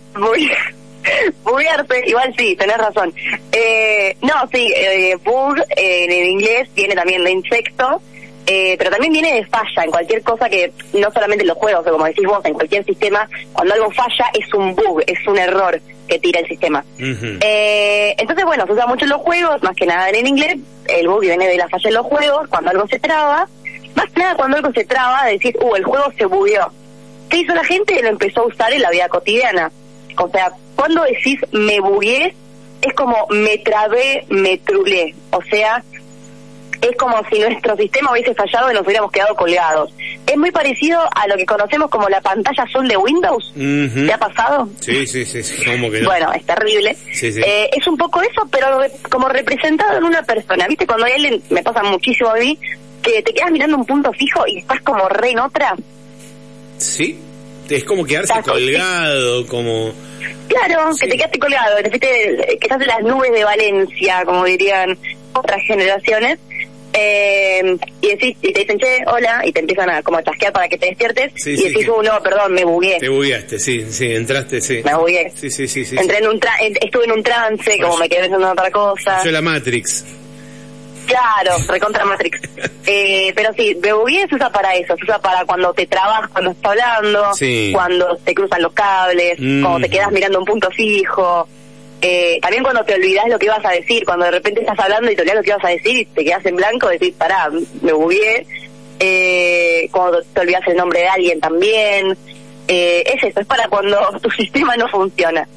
buguearse, 1.43 2.03
igual 2.05 2.33
sí, 2.37 2.55
tenés 2.55 2.77
razón. 2.77 3.13
Eh, 3.51 4.15
no, 4.21 4.33
sí, 4.53 4.71
eh, 4.75 5.17
bug 5.23 5.57
eh, 5.75 6.05
en 6.07 6.29
inglés 6.29 6.69
viene 6.75 6.95
también 6.95 7.23
de 7.23 7.31
insecto 7.31 8.01
eh, 8.45 8.75
pero 8.77 8.89
también 8.89 9.13
viene 9.13 9.33
de 9.35 9.45
falla 9.45 9.83
en 9.85 9.91
cualquier 9.91 10.21
cosa 10.21 10.49
que, 10.49 10.71
no 10.93 11.11
solamente 11.11 11.43
en 11.43 11.47
los 11.47 11.57
juegos, 11.57 11.85
o 11.87 11.91
como 11.91 12.05
decís 12.05 12.25
vos, 12.25 12.43
en 12.43 12.53
cualquier 12.53 12.83
sistema, 12.83 13.27
cuando 13.53 13.73
algo 13.73 13.89
falla 13.91 14.29
es 14.33 14.53
un 14.53 14.75
bug, 14.75 15.01
es 15.07 15.25
un 15.27 15.37
error 15.37 15.79
que 16.07 16.19
tira 16.19 16.39
el 16.39 16.47
sistema. 16.47 16.83
eh, 16.99 18.15
entonces, 18.17 18.45
bueno, 18.45 18.65
se 18.65 18.73
usa 18.73 18.87
mucho 18.87 19.05
en 19.05 19.11
los 19.11 19.21
juegos, 19.21 19.61
más 19.63 19.75
que 19.75 19.85
nada 19.85 20.09
en 20.09 20.15
el 20.15 20.27
inglés, 20.27 20.57
el 20.87 21.07
bug 21.07 21.21
viene 21.21 21.47
de 21.47 21.57
la 21.57 21.67
falla 21.69 21.89
en 21.89 21.95
los 21.95 22.05
juegos, 22.05 22.47
cuando 22.49 22.71
algo 22.71 22.87
se 22.87 22.99
traba, 22.99 23.47
más 23.95 24.11
que 24.11 24.19
nada 24.19 24.35
cuando 24.35 24.57
algo 24.57 24.71
se 24.73 24.85
traba, 24.85 25.25
decir, 25.25 25.55
uh, 25.61 25.75
el 25.75 25.83
juego 25.83 26.05
se 26.17 26.25
bugueó. 26.25 26.71
¿Qué 27.29 27.37
hizo 27.39 27.53
la 27.55 27.63
gente? 27.63 28.01
Lo 28.01 28.09
empezó 28.09 28.41
a 28.41 28.47
usar 28.47 28.73
en 28.73 28.81
la 28.81 28.91
vida 28.91 29.07
cotidiana. 29.09 29.71
O 30.17 30.29
sea, 30.29 30.51
cuando 30.75 31.03
decís 31.03 31.39
me 31.51 31.79
bugué, 31.79 32.35
es 32.81 32.93
como 32.93 33.27
me 33.29 33.57
trabé, 33.59 34.25
me 34.29 34.57
trulé. 34.57 35.15
O 35.31 35.41
sea, 35.43 35.83
es 36.89 36.95
como 36.97 37.17
si 37.29 37.39
nuestro 37.39 37.75
sistema 37.77 38.11
hubiese 38.11 38.33
fallado 38.33 38.71
y 38.71 38.73
nos 38.73 38.83
hubiéramos 38.85 39.11
quedado 39.11 39.35
colgados. 39.35 39.91
Es 40.27 40.37
muy 40.37 40.51
parecido 40.51 40.99
a 41.15 41.27
lo 41.27 41.35
que 41.37 41.45
conocemos 41.45 41.89
como 41.89 42.09
la 42.09 42.21
pantalla 42.21 42.63
azul 42.63 42.87
de 42.87 42.97
Windows. 42.97 43.53
¿Te 43.55 44.13
ha 44.13 44.17
pasado? 44.17 44.69
Sí, 44.81 45.05
sí, 45.07 45.25
sí, 45.25 45.43
sí, 45.43 45.63
¿cómo 45.65 45.89
que 45.91 46.01
no? 46.01 46.09
Bueno, 46.09 46.31
es 46.33 46.45
terrible. 46.45 46.95
Sí, 47.13 47.31
sí. 47.31 47.41
Eh, 47.45 47.69
es 47.71 47.85
un 47.87 47.97
poco 47.97 48.21
eso, 48.21 48.47
pero 48.51 48.79
re- 48.79 48.91
como 49.09 49.29
representado 49.29 49.97
en 49.97 50.03
una 50.03 50.23
persona. 50.23 50.67
¿Viste? 50.67 50.85
Cuando 50.87 51.05
hay 51.05 51.13
alguien, 51.13 51.41
me 51.49 51.61
pasa 51.63 51.83
muchísimo 51.83 52.29
a 52.29 52.35
mí, 52.35 52.57
que 53.01 53.21
te 53.21 53.33
quedas 53.33 53.51
mirando 53.51 53.77
un 53.77 53.85
punto 53.85 54.11
fijo 54.13 54.43
y 54.47 54.59
estás 54.59 54.81
como 54.81 55.07
re 55.09 55.31
en 55.31 55.39
otra. 55.39 55.75
Sí, 56.77 57.19
es 57.69 57.83
como 57.83 58.05
quedarse 58.05 58.33
colgado, 58.43 59.47
como... 59.47 59.91
Claro, 60.47 60.93
Sí. 60.93 60.99
que 61.01 61.07
te 61.11 61.17
quedaste 61.17 61.39
colgado, 61.39 61.77
que 61.99 62.57
estás 62.61 62.81
en 62.81 62.87
las 62.87 63.01
nubes 63.03 63.31
de 63.31 63.43
Valencia, 63.43 64.23
como 64.25 64.43
dirían 64.45 64.97
otras 65.33 65.59
generaciones. 65.67 66.39
Eh, 66.93 67.75
y 68.01 68.07
decís, 68.07 68.37
y 68.41 68.53
te 68.53 68.59
dicen, 68.61 68.77
che, 68.77 68.99
hola, 69.07 69.41
y 69.43 69.51
te 69.51 69.61
empiezan 69.61 69.89
a 69.89 70.03
como 70.03 70.19
a 70.19 70.23
chasquear 70.23 70.53
para 70.53 70.67
que 70.69 70.77
te 70.77 70.85
despiertes, 70.87 71.31
Sí, 71.35 71.51
y 71.53 71.57
sí, 71.57 71.63
decís, 71.69 71.85
que- 71.85 71.91
uh, 71.91 72.03
no, 72.03 72.21
perdón, 72.21 72.53
me 72.53 72.63
bugué, 72.63 72.97
Te 72.99 73.09
bugueaste, 73.09 73.57
sí, 73.59 73.85
sí, 73.91 74.13
entraste, 74.13 74.61
sí. 74.61 74.81
me 74.85 74.93
bugué. 74.95 75.31
Sí, 75.35 75.49
sí, 75.49 75.67
sí, 75.67 75.83
sí. 75.85 75.95
Entré 75.97 76.19
en 76.19 76.27
un 76.27 76.39
tra 76.39 76.53
estuve 76.59 77.05
en 77.05 77.11
un 77.13 77.23
trance, 77.23 77.79
como 77.79 77.97
me 77.97 78.07
quedé 78.07 78.21
pensando 78.21 78.45
en 78.47 78.51
otra 78.53 78.69
cosa. 78.71 79.23
Yo 79.23 79.31
la 79.31 79.41
Matrix. 79.41 80.05
Claro, 81.07 81.57
recontra 81.67 82.05
Matrix. 82.05 82.39
Eh, 82.85 83.33
pero 83.35 83.51
sí, 83.57 83.75
me 83.81 83.91
bugué 83.93 84.25
se 84.29 84.35
usa 84.35 84.49
para 84.51 84.73
eso, 84.75 84.95
se 84.95 85.03
usa 85.03 85.19
para 85.19 85.43
cuando 85.45 85.73
te 85.73 85.85
trabas, 85.87 86.29
cuando 86.29 86.51
estás 86.51 86.71
hablando, 86.71 87.33
Sí. 87.33 87.71
cuando 87.73 88.15
te 88.23 88.33
cruzan 88.33 88.61
los 88.61 88.73
cables, 88.73 89.35
Mm. 89.39 89.61
cuando 89.63 89.87
te 89.87 89.89
quedas 89.93 90.11
mirando 90.11 90.39
un 90.39 90.45
punto 90.45 90.69
fijo. 90.71 91.47
Eh, 92.05 92.37
también 92.41 92.63
cuando 92.63 92.83
te 92.83 92.95
olvidas 92.95 93.29
lo 93.29 93.39
que 93.39 93.45
ibas 93.45 93.65
a 93.65 93.71
decir, 93.71 94.03
cuando 94.03 94.25
de 94.25 94.31
repente 94.31 94.59
estás 94.59 94.77
hablando 94.77 95.09
y 95.09 95.15
te 95.15 95.21
olvidas 95.21 95.37
lo 95.37 95.43
que 95.43 95.49
ibas 95.51 95.63
a 95.63 95.69
decir 95.69 95.97
y 95.97 96.05
te 96.05 96.25
quedas 96.25 96.45
en 96.45 96.57
blanco, 96.57 96.89
decís, 96.89 97.13
pará, 97.17 97.49
me 97.81 97.93
bugué. 97.93 98.45
Eh, 98.99 99.87
cuando 99.91 100.21
te 100.21 100.41
olvidas 100.41 100.67
el 100.67 100.75
nombre 100.75 100.99
de 100.99 101.07
alguien 101.07 101.39
también. 101.39 102.15
Eh, 102.67 103.03
es 103.05 103.23
eso, 103.23 103.39
es 103.39 103.45
para 103.47 103.67
cuando 103.69 103.97
tu 104.21 104.29
sistema 104.31 104.75
no 104.75 104.87
funciona. 104.89 105.47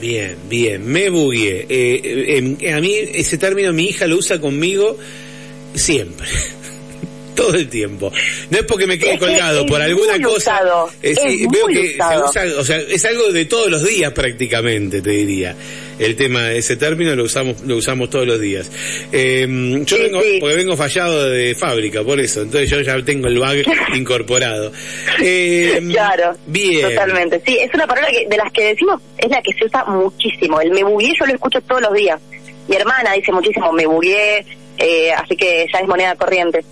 Bien, 0.00 0.36
bien, 0.48 0.86
me 0.86 1.08
bugué. 1.08 1.66
Eh, 1.68 2.00
eh, 2.04 2.56
eh, 2.60 2.72
a 2.72 2.80
mí 2.80 2.94
ese 3.14 3.38
término 3.38 3.72
mi 3.72 3.86
hija 3.86 4.06
lo 4.06 4.16
usa 4.16 4.40
conmigo 4.40 4.96
siempre. 5.74 6.26
Todo 7.36 7.54
el 7.54 7.68
tiempo. 7.68 8.10
No 8.50 8.58
es 8.58 8.64
porque 8.64 8.86
me 8.86 8.98
quede 8.98 9.14
Es 9.14 9.20
colgado 9.20 9.64
por 9.66 9.80
alguna 9.80 10.20
cosa. 10.22 10.36
usado, 10.62 10.90
Eh, 11.02 11.10
es 11.12 11.46
veo 11.50 11.66
que 11.66 11.94
usado. 11.94 12.32
se 12.32 12.40
usa, 12.48 12.60
o 12.60 12.64
sea, 12.64 12.78
es 12.78 13.04
algo 13.04 13.30
de 13.32 13.44
todos 13.44 13.70
los 13.70 13.84
días 13.86 14.12
prácticamente, 14.12 15.00
te 15.02 15.10
diría. 15.10 15.54
El 15.98 16.14
tema, 16.16 16.52
ese 16.52 16.76
término 16.76 17.14
lo 17.16 17.24
usamos, 17.24 17.60
lo 17.62 17.76
usamos 17.76 18.10
todos 18.10 18.26
los 18.26 18.40
días. 18.40 18.70
Eh, 19.12 19.46
yo 19.84 19.96
Sí, 19.96 20.02
vengo, 20.02 20.20
sí. 20.22 20.38
porque 20.40 20.54
vengo 20.56 20.76
fallado 20.76 21.30
de 21.30 21.54
fábrica, 21.54 22.02
por 22.02 22.18
eso. 22.20 22.42
Entonces 22.42 22.68
yo 22.68 22.80
ya 22.80 23.00
tengo 23.04 23.28
el 23.28 23.38
bug 23.38 23.64
incorporado. 23.94 24.72
Eh, 25.22 25.80
Claro, 25.90 26.36
Bien. 26.46 26.88
totalmente. 26.88 27.40
Sí, 27.46 27.58
es 27.60 27.72
una 27.74 27.86
palabra 27.86 28.10
que 28.10 28.26
de 28.28 28.36
las 28.36 28.52
que 28.52 28.64
decimos 28.64 29.00
es 29.18 29.30
la 29.30 29.40
que 29.42 29.52
se 29.54 29.64
usa 29.66 29.84
muchísimo. 29.84 30.60
El 30.60 30.70
me 30.70 30.82
bugué 30.84 31.12
yo 31.18 31.26
lo 31.26 31.34
escucho 31.34 31.60
todos 31.62 31.82
los 31.82 31.92
días. 31.94 32.20
Mi 32.68 32.76
hermana 32.76 33.12
dice 33.12 33.32
muchísimo 33.32 33.72
me 33.72 33.86
bugué, 33.86 34.44
eh, 34.78 35.12
así 35.12 35.36
que 35.36 35.66
ya 35.72 35.78
es 35.80 35.86
moneda 35.88 36.14
corriente. 36.16 36.64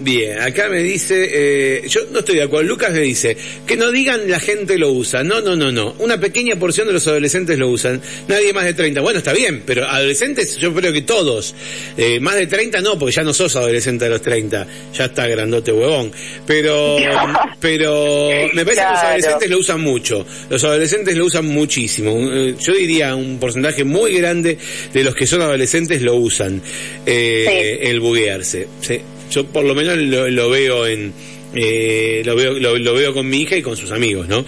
Bien, 0.00 0.38
acá 0.38 0.68
me 0.68 0.80
dice, 0.80 1.28
eh, 1.28 1.88
yo 1.88 2.02
no 2.12 2.20
estoy 2.20 2.36
de 2.36 2.44
acuerdo, 2.44 2.68
Lucas 2.68 2.92
me 2.92 3.00
dice, 3.00 3.36
que 3.66 3.76
no 3.76 3.90
digan 3.90 4.30
la 4.30 4.38
gente 4.38 4.78
lo 4.78 4.92
usa, 4.92 5.24
no, 5.24 5.40
no, 5.40 5.56
no, 5.56 5.72
no, 5.72 5.96
una 5.98 6.20
pequeña 6.20 6.54
porción 6.54 6.86
de 6.86 6.92
los 6.92 7.08
adolescentes 7.08 7.58
lo 7.58 7.68
usan, 7.68 8.00
nadie 8.28 8.52
más 8.52 8.64
de 8.64 8.74
30, 8.74 9.00
bueno, 9.00 9.18
está 9.18 9.32
bien, 9.32 9.64
pero 9.66 9.88
adolescentes 9.88 10.56
yo 10.56 10.72
creo 10.72 10.92
que 10.92 11.02
todos, 11.02 11.52
eh, 11.96 12.20
más 12.20 12.36
de 12.36 12.46
30 12.46 12.80
no, 12.80 12.96
porque 12.96 13.16
ya 13.16 13.24
no 13.24 13.34
sos 13.34 13.56
adolescente 13.56 14.04
a 14.04 14.08
los 14.08 14.22
30, 14.22 14.68
ya 14.94 15.06
está 15.06 15.26
grandote 15.26 15.72
huevón, 15.72 16.12
pero, 16.46 16.96
pero 17.60 18.30
me 18.52 18.64
parece 18.64 18.82
que 18.82 18.90
los 18.92 19.02
adolescentes 19.02 19.50
lo 19.50 19.58
usan 19.58 19.80
mucho, 19.80 20.24
los 20.48 20.62
adolescentes 20.62 21.16
lo 21.16 21.24
usan 21.24 21.46
muchísimo, 21.46 22.16
eh, 22.32 22.54
yo 22.60 22.72
diría 22.72 23.16
un 23.16 23.40
porcentaje 23.40 23.82
muy 23.82 24.16
grande 24.16 24.58
de 24.92 25.02
los 25.02 25.16
que 25.16 25.26
son 25.26 25.42
adolescentes 25.42 26.02
lo 26.02 26.14
usan, 26.14 26.62
eh, 27.04 27.80
el 27.82 27.98
buguearse, 27.98 28.68
sí. 28.80 29.00
Yo 29.30 29.46
por 29.46 29.64
lo 29.64 29.74
menos 29.74 29.96
lo, 29.96 30.28
lo 30.28 30.50
veo 30.50 30.86
en 30.86 31.12
eh, 31.54 32.22
lo 32.24 32.36
veo 32.36 32.52
lo, 32.58 32.94
veo 32.94 33.14
con 33.14 33.28
mi 33.28 33.42
hija 33.42 33.56
y 33.56 33.62
con 33.62 33.76
sus 33.76 33.90
amigos, 33.90 34.28
¿no? 34.28 34.44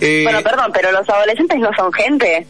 Eh, 0.00 0.22
Bueno, 0.24 0.42
perdón, 0.42 0.70
pero 0.72 0.90
los 0.92 1.08
adolescentes 1.08 1.58
no 1.58 1.70
son 1.76 1.92
gente. 1.92 2.46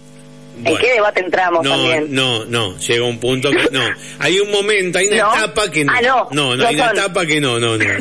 Bueno. 0.62 0.76
¿En 0.78 0.82
qué 0.84 0.92
debate 0.94 1.20
entramos 1.20 1.64
no, 1.64 1.70
también? 1.70 2.06
no, 2.14 2.44
no, 2.46 2.78
llega 2.78 3.04
un 3.04 3.18
punto 3.18 3.50
que 3.50 3.68
no. 3.70 3.82
Hay 4.18 4.38
un 4.40 4.50
momento, 4.50 4.98
hay 4.98 5.08
una 5.08 5.16
¿No? 5.18 5.34
etapa 5.36 5.70
que 5.70 5.84
no. 5.84 5.92
Ah, 5.92 6.00
no, 6.02 6.28
no, 6.32 6.56
no 6.56 6.66
hay 6.66 6.74
una 6.74 6.88
son. 6.88 6.98
etapa 6.98 7.26
que 7.26 7.40
no, 7.40 7.58
no, 7.58 7.76
no. 7.76 7.84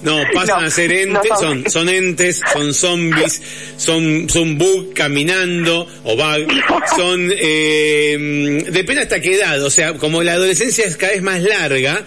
No, 0.00 0.16
pasan 0.32 0.60
No, 0.60 0.66
a 0.66 0.70
ser 0.70 0.90
no 1.08 1.16
entes, 1.18 1.28
son. 1.40 1.62
son, 1.64 1.70
son 1.70 1.88
entes, 1.88 2.40
son 2.52 2.72
zombies, 2.72 3.42
son, 3.76 4.28
son 4.30 4.56
bug 4.56 4.94
caminando, 4.94 5.88
o 6.04 6.14
bug, 6.16 6.46
son, 6.96 7.32
eh, 7.36 8.64
depende 8.70 9.02
hasta 9.02 9.20
qué 9.20 9.34
edad, 9.34 9.60
o 9.60 9.70
sea, 9.70 9.94
como 9.94 10.22
la 10.22 10.34
adolescencia 10.34 10.84
es 10.86 10.96
cada 10.96 11.12
vez 11.14 11.22
más 11.22 11.42
larga, 11.42 12.04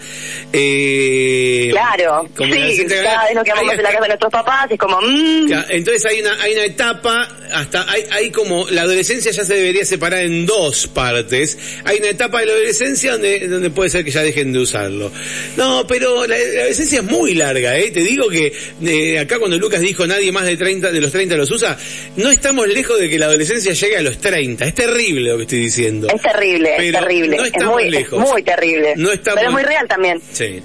eh, 0.54 1.68
Claro, 1.70 2.28
como 2.36 2.48
la 2.48 2.54
sí, 2.56 2.62
adolescencia- 2.62 3.02
cada 3.02 3.24
vez 3.26 3.34
nos 3.34 3.44
quedamos 3.44 3.64
más 3.66 3.76
en 3.76 3.82
la 3.82 3.88
casa 3.90 4.00
de 4.02 4.08
nuestros 4.08 4.32
papás 4.32 4.66
y 4.70 4.72
es 4.74 4.78
como, 4.80 5.00
mmm, 5.02 5.46
ya, 5.48 5.66
entonces 5.68 6.04
hay 6.06 6.20
una, 6.20 6.42
hay 6.42 6.52
una 6.54 6.64
etapa, 6.64 7.28
hasta 7.52 7.90
hay, 7.90 8.04
hay 8.10 8.30
como, 8.30 8.66
la 8.70 8.82
adolescencia 8.82 9.32
ya 9.32 9.44
se 9.44 9.54
debería 9.54 9.81
separar 9.84 10.20
en 10.24 10.46
dos 10.46 10.86
partes. 10.88 11.58
Hay 11.84 11.98
una 11.98 12.08
etapa 12.08 12.40
de 12.40 12.46
la 12.46 12.52
adolescencia 12.52 13.12
donde, 13.12 13.48
donde 13.48 13.70
puede 13.70 13.90
ser 13.90 14.04
que 14.04 14.10
ya 14.10 14.22
dejen 14.22 14.52
de 14.52 14.58
usarlo. 14.60 15.10
No, 15.56 15.86
pero 15.86 16.26
la, 16.26 16.36
la 16.36 16.60
adolescencia 16.60 16.98
es 17.00 17.04
muy 17.04 17.34
larga, 17.34 17.76
eh. 17.78 17.90
Te 17.90 18.00
digo 18.00 18.28
que, 18.28 18.52
eh, 18.84 19.18
acá 19.18 19.38
cuando 19.38 19.58
Lucas 19.58 19.80
dijo 19.80 20.06
nadie 20.06 20.32
más 20.32 20.44
de 20.44 20.56
30, 20.56 20.90
de 20.92 21.00
los 21.00 21.12
30 21.12 21.36
los 21.36 21.50
usa, 21.50 21.76
no 22.16 22.30
estamos 22.30 22.66
lejos 22.68 22.98
de 22.98 23.08
que 23.08 23.18
la 23.18 23.26
adolescencia 23.26 23.72
llegue 23.72 23.96
a 23.96 24.02
los 24.02 24.18
30. 24.18 24.64
Es 24.64 24.74
terrible 24.74 25.30
lo 25.30 25.36
que 25.36 25.42
estoy 25.44 25.58
diciendo. 25.60 26.08
es 26.14 26.20
terrible, 26.22 26.74
es 26.78 26.92
terrible. 26.92 27.36
no 27.36 27.42
es 27.44 27.52
estamos 27.52 27.74
muy, 27.74 27.84
es 27.84 27.90
lejos. 27.90 28.18
muy 28.20 28.42
terrible. 28.42 28.94
No 28.96 29.10
estamos- 29.12 29.36
Pero 29.38 29.48
es 29.48 29.52
muy 29.54 29.62
real 29.62 29.86
también. 29.88 30.20
Sí. 30.32 30.60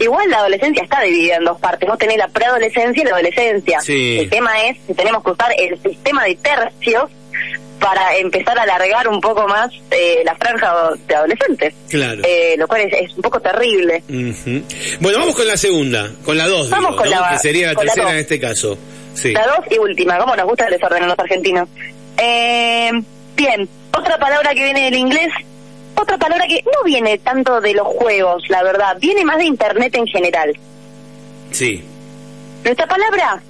Igual 0.00 0.28
la 0.30 0.38
adolescencia 0.38 0.82
está 0.82 1.00
dividida 1.02 1.36
en 1.36 1.44
dos 1.44 1.58
partes. 1.60 1.88
Vos 1.88 1.98
tenés 1.98 2.16
la 2.16 2.26
preadolescencia 2.28 3.02
y 3.02 3.04
la 3.04 3.12
adolescencia. 3.12 3.80
Sí. 3.80 4.18
El 4.20 4.30
tema 4.30 4.50
es 4.68 4.76
que 4.86 4.94
tenemos 4.94 5.22
que 5.22 5.30
usar 5.30 5.52
el 5.58 5.80
sistema 5.82 6.24
de 6.24 6.36
tercios 6.36 7.04
para 7.82 8.16
empezar 8.16 8.56
a 8.58 8.62
alargar 8.62 9.08
un 9.08 9.20
poco 9.20 9.46
más 9.48 9.70
eh, 9.90 10.22
la 10.24 10.34
franja 10.36 10.72
de 11.06 11.14
adolescentes. 11.16 11.74
Claro. 11.90 12.22
Eh, 12.24 12.54
lo 12.56 12.66
cual 12.68 12.82
es, 12.82 12.92
es 13.10 13.16
un 13.16 13.22
poco 13.22 13.40
terrible. 13.40 14.02
Ujú. 14.08 14.62
Bueno, 15.00 15.18
vamos 15.18 15.34
con 15.34 15.46
la 15.48 15.56
segunda, 15.56 16.10
con 16.24 16.38
la 16.38 16.46
dos, 16.46 16.70
Vamos 16.70 16.92
digo, 16.92 17.02
con 17.02 17.10
¿no? 17.10 17.20
la- 17.20 17.28
que 17.30 17.38
sería 17.38 17.72
la 17.72 17.74
tercera 17.74 18.12
en 18.12 18.18
este 18.18 18.38
caso. 18.40 18.78
Sí. 19.14 19.32
La 19.32 19.46
dos 19.46 19.58
y 19.70 19.78
última, 19.78 20.16
¿cómo 20.18 20.34
nos 20.36 20.46
gusta 20.46 20.64
el 20.66 20.70
desorden 20.72 21.02
a 21.02 21.06
los 21.08 21.18
argentinos? 21.18 21.68
Eh, 22.16 22.90
bien, 23.36 23.68
otra 23.96 24.16
palabra 24.18 24.54
que 24.54 24.62
viene 24.64 24.84
del 24.84 24.94
inglés, 24.94 25.28
otra 25.96 26.16
palabra 26.16 26.46
que 26.46 26.62
no 26.64 26.84
viene 26.84 27.18
tanto 27.18 27.60
de 27.60 27.74
los 27.74 27.86
juegos, 27.88 28.44
la 28.48 28.62
verdad, 28.62 28.96
viene 29.00 29.24
más 29.24 29.38
de 29.38 29.44
internet 29.44 29.94
en 29.96 30.06
general. 30.06 30.56
Sí. 31.50 31.84
Nuestra 32.64 32.86
palabra 32.86 33.42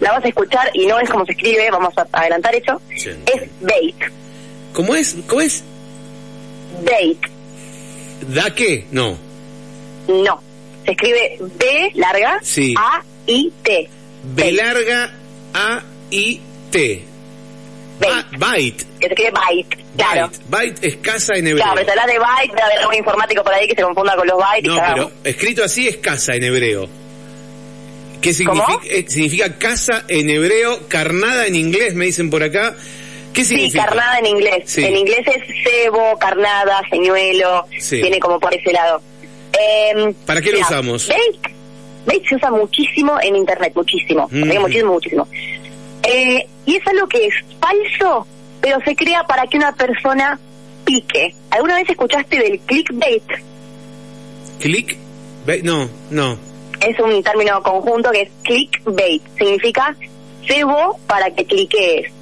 la 0.00 0.12
vas 0.12 0.24
a 0.24 0.28
escuchar 0.28 0.70
y 0.74 0.86
no 0.86 0.98
es 1.00 1.08
como 1.10 1.24
se 1.26 1.32
escribe, 1.32 1.70
vamos 1.70 1.92
a 1.96 2.06
adelantar 2.12 2.54
eso, 2.54 2.80
Sí. 2.96 3.10
es 3.34 3.42
bait. 3.60 3.96
¿Cómo 4.72 4.94
es? 4.94 5.16
¿Cómo 5.26 5.40
es? 5.40 5.62
Bait, 6.84 7.18
¿Da 8.28 8.54
qué? 8.54 8.86
No. 8.90 9.16
no. 10.08 10.42
Se 10.84 10.92
escribe 10.92 11.38
B 11.58 11.92
larga, 11.94 12.38
Sí. 12.42 12.74
A, 12.78 13.02
I, 13.26 13.52
T. 13.62 13.88
B 14.22 14.42
Bait. 14.44 14.54
larga 14.56 15.12
A 15.54 15.82
I 16.10 16.40
T. 16.70 17.04
Bait, 18.00 18.12
Ba- 18.38 18.48
Byte. 18.52 18.84
que 19.00 19.06
se 19.08 19.12
escribe 19.12 19.30
bait, 19.32 19.66
claro. 19.96 20.28
Byte. 20.28 20.40
Byte 20.48 20.84
es 20.86 20.96
casa 20.96 21.34
en 21.34 21.48
hebreo. 21.48 21.64
Claro, 21.64 21.82
pero 21.84 22.06
de 22.12 22.18
byte, 22.18 22.48
debe 22.50 22.62
haber 22.62 22.78
algún 22.78 22.94
informático 22.94 23.42
por 23.42 23.52
ahí 23.54 23.66
que 23.66 23.74
se 23.74 23.82
confunda 23.82 24.14
con 24.16 24.26
los 24.28 24.36
bytes. 24.38 24.72
No, 24.72 24.80
pero 24.94 25.10
escrito 25.24 25.64
así 25.64 25.88
es 25.88 25.96
casa 25.96 26.34
en 26.34 26.44
hebreo. 26.44 26.88
¿Qué 28.20 28.34
significa? 28.34 28.80
Eh, 28.84 29.04
significa 29.08 29.58
casa 29.58 30.04
en 30.08 30.28
hebreo, 30.30 30.88
carnada 30.88 31.46
en 31.46 31.54
inglés, 31.54 31.94
me 31.94 32.06
dicen 32.06 32.30
por 32.30 32.42
acá. 32.42 32.74
¿Qué 33.32 33.44
Sí, 33.44 33.50
significa? 33.54 33.84
carnada 33.86 34.18
en 34.18 34.26
inglés. 34.26 34.62
Sí. 34.66 34.84
En 34.84 34.96
inglés 34.96 35.20
es 35.26 35.42
cebo, 35.64 36.18
carnada, 36.18 36.80
señuelo, 36.90 37.64
Sí. 37.78 38.00
viene 38.00 38.18
como 38.18 38.40
por 38.40 38.52
ese 38.52 38.72
lado. 38.72 39.00
Eh, 39.52 40.14
¿Para 40.26 40.40
qué 40.40 40.50
lo 40.52 40.60
usamos? 40.60 41.08
Bait, 41.08 41.54
bait 42.06 42.26
se 42.28 42.34
usa 42.36 42.50
muchísimo 42.50 43.12
en 43.22 43.36
internet, 43.36 43.72
muchísimo. 43.76 44.26
Mm. 44.30 44.50
Eh, 44.50 44.58
muchísimo, 44.58 44.92
muchísimo. 44.94 45.28
Eh, 46.02 46.46
y 46.66 46.76
es 46.76 46.86
algo 46.86 47.06
que 47.06 47.26
es 47.26 47.34
falso, 47.60 48.26
pero 48.60 48.78
se 48.84 48.96
crea 48.96 49.22
para 49.24 49.46
que 49.46 49.56
una 49.56 49.74
persona 49.74 50.38
pique. 50.84 51.34
¿Alguna 51.50 51.76
vez 51.76 51.88
escuchaste 51.90 52.36
del 52.38 52.58
clickbait? 52.60 53.22
Click. 54.60 54.96
Ve- 55.46 55.62
No, 55.62 55.88
no. 56.10 56.38
Es 56.80 56.98
un 57.00 57.22
término 57.22 57.62
conjunto 57.62 58.10
que 58.10 58.22
es 58.22 58.30
clickbait. 58.44 59.22
Significa 59.36 59.94
cebo 60.46 60.98
para 61.06 61.30
que 61.30 61.44
cliques. 61.44 62.12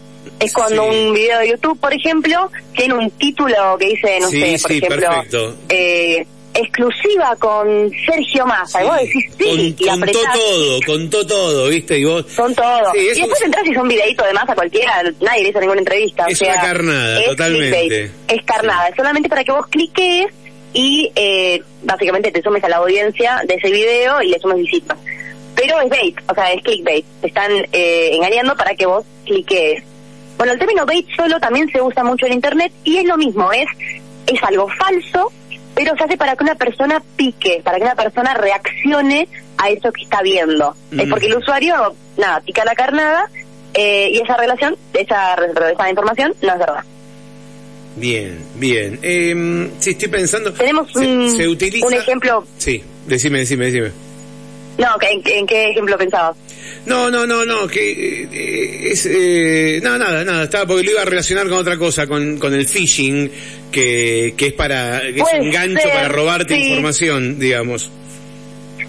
Es 0.40 0.52
cuando 0.52 0.90
Sí. 0.90 0.96
un 0.98 1.14
video 1.14 1.38
de 1.40 1.48
YouTube, 1.50 1.78
por 1.78 1.92
ejemplo, 1.94 2.50
tiene 2.76 2.94
un 2.94 3.10
título 3.12 3.76
que 3.78 3.86
dice, 3.90 4.18
no 4.20 4.28
Sí, 4.28 4.40
sé, 4.40 4.58
por 4.62 4.70
sí, 4.70 4.78
ejemplo, 4.78 5.54
eh, 5.68 6.26
exclusiva 6.54 7.36
con 7.38 7.90
Sergio 8.06 8.46
Massa. 8.46 8.82
Y 8.82 8.86
vos 8.86 8.96
decís 8.98 9.24
sí 9.38 9.44
Con- 9.44 9.60
y 9.60 9.74
contó 10.00 10.18
todo, 10.32 10.80
contó 10.86 11.26
todo, 11.26 11.68
¿viste? 11.68 11.98
Y 11.98 12.04
vos. 12.04 12.24
Son 12.34 12.54
todos. 12.54 12.88
Sí, 12.94 12.98
y 13.00 13.08
es 13.08 13.16
después 13.18 13.40
un- 13.40 13.46
entras 13.46 13.66
y 13.66 13.70
es 13.70 13.76
un 13.76 13.88
videito 13.88 14.24
de 14.24 14.32
Massa 14.32 14.54
cualquiera, 14.54 15.02
nadie 15.20 15.42
le 15.44 15.48
hizo 15.50 15.60
ninguna 15.60 15.80
entrevista. 15.80 16.24
o 16.24 16.28
Es 16.28 16.38
sea, 16.38 16.54
una 16.54 16.62
carnada, 16.62 17.20
es 17.20 17.26
totalmente. 17.26 17.78
clickbait. 17.88 18.10
Es 18.28 18.44
carnada, 18.44 18.88
es 18.88 18.96
solamente 18.96 19.28
para 19.28 19.44
que 19.44 19.52
vos 19.52 19.66
cliques 19.68 20.26
y 20.76 21.10
eh, 21.16 21.62
básicamente 21.84 22.30
te 22.30 22.42
sumes 22.42 22.62
a 22.62 22.68
la 22.68 22.76
audiencia 22.76 23.40
de 23.48 23.54
ese 23.54 23.70
video 23.70 24.20
y 24.20 24.28
le 24.28 24.38
sumes 24.38 24.58
visitas. 24.58 24.98
Pero 25.54 25.80
es 25.80 25.88
bait, 25.88 26.14
o 26.28 26.34
sea, 26.34 26.52
es 26.52 26.62
clickbait. 26.62 27.06
Te 27.22 27.28
están 27.28 27.50
eh, 27.72 28.10
engañando 28.12 28.54
para 28.54 28.74
que 28.74 28.84
vos 28.84 29.02
cliques. 29.24 29.82
Bueno, 30.36 30.52
el 30.52 30.58
término 30.58 30.84
bait 30.84 31.06
solo 31.16 31.40
también 31.40 31.70
se 31.72 31.80
usa 31.80 32.04
mucho 32.04 32.26
en 32.26 32.34
internet 32.34 32.72
y 32.84 32.98
es 32.98 33.06
lo 33.06 33.16
mismo, 33.16 33.50
es, 33.52 33.66
es 34.26 34.42
algo 34.42 34.68
falso, 34.68 35.32
pero 35.74 35.96
se 35.96 36.04
hace 36.04 36.18
para 36.18 36.36
que 36.36 36.44
una 36.44 36.56
persona 36.56 37.02
pique, 37.16 37.62
para 37.64 37.78
que 37.78 37.84
una 37.84 37.94
persona 37.94 38.34
reaccione 38.34 39.28
a 39.56 39.70
eso 39.70 39.90
que 39.92 40.02
está 40.02 40.20
viendo. 40.20 40.74
Es 40.92 41.06
Mm. 41.06 41.10
porque 41.10 41.26
el 41.26 41.38
usuario, 41.38 41.94
nada, 42.18 42.42
pica 42.42 42.66
la 42.66 42.74
carnada 42.74 43.30
eh, 43.72 44.10
y 44.12 44.18
esa 44.18 44.36
relación, 44.36 44.76
esa, 44.92 45.36
esa 45.72 45.88
información 45.88 46.34
no 46.42 46.52
es 46.52 46.58
verdad. 46.58 46.84
Bien, 47.96 48.38
bien. 48.56 48.98
Eh, 49.02 49.68
sí, 49.80 49.90
estoy 49.90 50.08
pensando. 50.08 50.52
Tenemos 50.52 50.92
se, 50.92 50.98
un, 50.98 51.30
se 51.36 51.48
utiliza. 51.48 51.86
un 51.86 51.94
ejemplo, 51.94 52.46
Sí, 52.58 52.82
decime, 53.06 53.38
decime, 53.40 53.66
decime. 53.66 53.90
no, 54.78 54.88
¿en, 55.00 55.22
en 55.24 55.46
qué 55.46 55.70
ejemplo 55.70 55.96
pensabas? 55.96 56.36
No, 56.84 57.10
no, 57.10 57.26
no, 57.26 57.44
no, 57.44 57.66
que 57.66 58.22
eh, 58.30 58.90
es... 58.92 59.06
Eh, 59.10 59.80
no, 59.82 59.96
nada, 59.98 60.24
nada, 60.24 60.44
estaba 60.44 60.66
porque 60.66 60.84
lo 60.84 60.90
iba 60.92 61.02
a 61.02 61.06
relacionar 61.06 61.48
con 61.48 61.58
otra 61.58 61.76
cosa, 61.78 62.06
con, 62.06 62.38
con 62.38 62.54
el 62.54 62.66
phishing, 62.66 63.30
que, 63.72 64.34
que 64.36 64.48
es 64.48 64.52
para... 64.52 65.00
que 65.00 65.20
es 65.20 65.26
un 65.40 65.50
gancho 65.50 65.80
ser, 65.82 65.92
para 65.92 66.08
robarte 66.08 66.54
sí. 66.54 66.66
información, 66.66 67.38
digamos. 67.38 67.90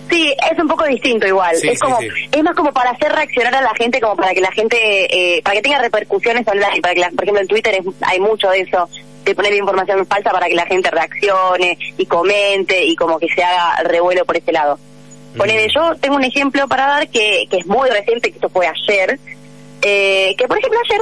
Sí, 0.09 0.33
es 0.51 0.59
un 0.59 0.67
poco 0.67 0.85
distinto 0.85 1.27
igual. 1.27 1.55
Sí, 1.57 1.69
es 1.69 1.79
como, 1.79 1.97
sí. 1.99 2.07
es 2.31 2.43
más 2.43 2.55
como 2.55 2.71
para 2.71 2.91
hacer 2.91 3.11
reaccionar 3.11 3.55
a 3.55 3.61
la 3.61 3.73
gente, 3.75 3.99
como 3.99 4.15
para 4.15 4.33
que 4.33 4.41
la 4.41 4.51
gente, 4.51 4.77
eh, 5.37 5.41
para 5.41 5.55
que 5.57 5.61
tenga 5.61 5.79
repercusiones 5.79 6.47
online, 6.47 6.81
para 6.81 6.93
que, 6.93 6.99
la- 7.01 7.09
por 7.11 7.23
ejemplo, 7.23 7.41
en 7.41 7.47
Twitter 7.47 7.75
es- 7.75 7.85
hay 8.01 8.19
mucho 8.19 8.49
de 8.49 8.61
eso, 8.61 8.89
de 9.25 9.35
poner 9.35 9.53
información 9.53 10.05
falsa 10.07 10.31
para 10.31 10.47
que 10.47 10.55
la 10.55 10.65
gente 10.65 10.89
reaccione 10.89 11.77
y 11.97 12.05
comente 12.05 12.83
y 12.85 12.95
como 12.95 13.19
que 13.19 13.27
se 13.27 13.43
haga 13.43 13.83
revuelo 13.83 14.23
por 14.25 14.37
ese 14.37 14.51
lado. 14.51 14.79
Ponele, 15.37 15.67
yo 15.73 15.93
tengo 15.99 16.15
un 16.15 16.23
ejemplo 16.23 16.67
para 16.67 16.87
dar 16.87 17.09
que, 17.09 17.45
que 17.51 17.57
es 17.57 17.65
muy 17.67 17.89
reciente, 17.89 18.29
que 18.31 18.35
esto 18.37 18.49
fue 18.49 18.65
ayer, 18.65 19.19
eh, 19.81 20.33
que 20.37 20.47
por 20.47 20.57
ejemplo 20.57 20.79
ayer 20.89 21.01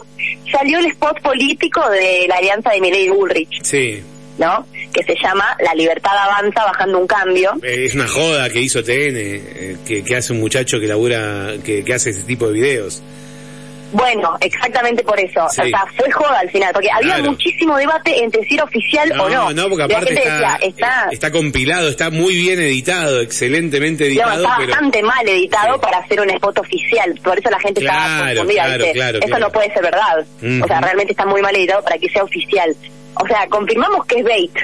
salió 0.51 0.79
el 0.79 0.87
spot 0.87 1.21
político 1.21 1.87
de 1.89 2.25
la 2.27 2.35
alianza 2.35 2.71
de 2.71 2.81
Milei 2.81 3.09
Bullrich, 3.09 3.61
Sí, 3.63 4.03
¿no? 4.37 4.65
Que 4.93 5.03
se 5.03 5.15
llama 5.21 5.55
La 5.63 5.73
libertad 5.73 6.11
avanza 6.17 6.63
bajando 6.65 6.99
un 6.99 7.07
cambio. 7.07 7.51
eh, 7.63 7.85
es 7.85 7.95
una 7.95 8.07
joda 8.07 8.49
que 8.49 8.61
hizo 8.61 8.83
TN, 8.83 9.15
eh, 9.17 9.77
que, 9.87 10.03
que 10.03 10.15
hace 10.15 10.33
un 10.33 10.39
muchacho 10.39 10.79
que 10.79 10.87
labura, 10.87 11.53
que, 11.63 11.83
que 11.83 11.93
hace 11.93 12.09
ese 12.11 12.23
tipo 12.23 12.47
de 12.47 12.53
videos. 12.53 13.01
Bueno, 13.93 14.35
exactamente 14.41 15.03
por 15.03 15.17
eso. 15.17 15.47
Sí. 15.51 15.61
O 15.61 15.65
sea, 15.67 15.85
fue 15.95 16.11
joda 16.11 16.39
al 16.39 16.49
final, 16.49 16.73
porque 16.73 16.89
había 16.91 17.13
Claro. 17.15 17.31
muchísimo 17.31 17.77
debate 17.77 18.23
entre 18.23 18.43
si 18.43 18.55
era 18.55 18.65
oficial 18.65 19.09
o 19.17 19.29
no. 19.29 19.53
no, 19.53 19.69
porque 19.69 19.83
aparte 19.83 20.13
está, 20.13 20.23
decía, 20.31 20.59
está, 20.63 21.07
está 21.11 21.31
compilado, 21.31 21.87
está 21.87 22.09
muy 22.09 22.35
bien 22.35 22.59
editado, 22.59 23.21
excelentemente 23.21 24.03
no, 24.05 24.09
editado, 24.09 24.43
está 24.43 24.55
pero... 24.57 24.69
bastante 24.71 25.03
mal 25.03 25.29
editado 25.29 25.75
Sí. 25.75 25.79
para 25.81 25.97
hacer 25.99 26.19
un 26.19 26.29
spot 26.29 26.59
oficial. 26.59 27.19
Por 27.23 27.39
eso 27.39 27.49
la 27.49 27.59
gente 27.59 27.79
Claro, 27.81 28.25
confundida. 28.39 28.63
claro, 28.65 29.13
¿viste? 29.19 29.29
Eso 29.31 29.39
no 29.39 29.49
puede 29.51 29.71
ser 29.73 29.83
verdad. 29.83 30.25
O 30.63 30.67
sea, 30.67 30.81
realmente 30.81 31.11
está 31.13 31.25
muy 31.25 31.41
mal 31.41 31.55
editado 31.55 31.81
para 31.83 31.97
que 31.97 32.09
sea 32.09 32.23
oficial. 32.23 32.75
O 33.21 33.27
sea, 33.27 33.47
confirmamos 33.47 34.05
que 34.05 34.19
es 34.19 34.23
bait. 34.23 34.57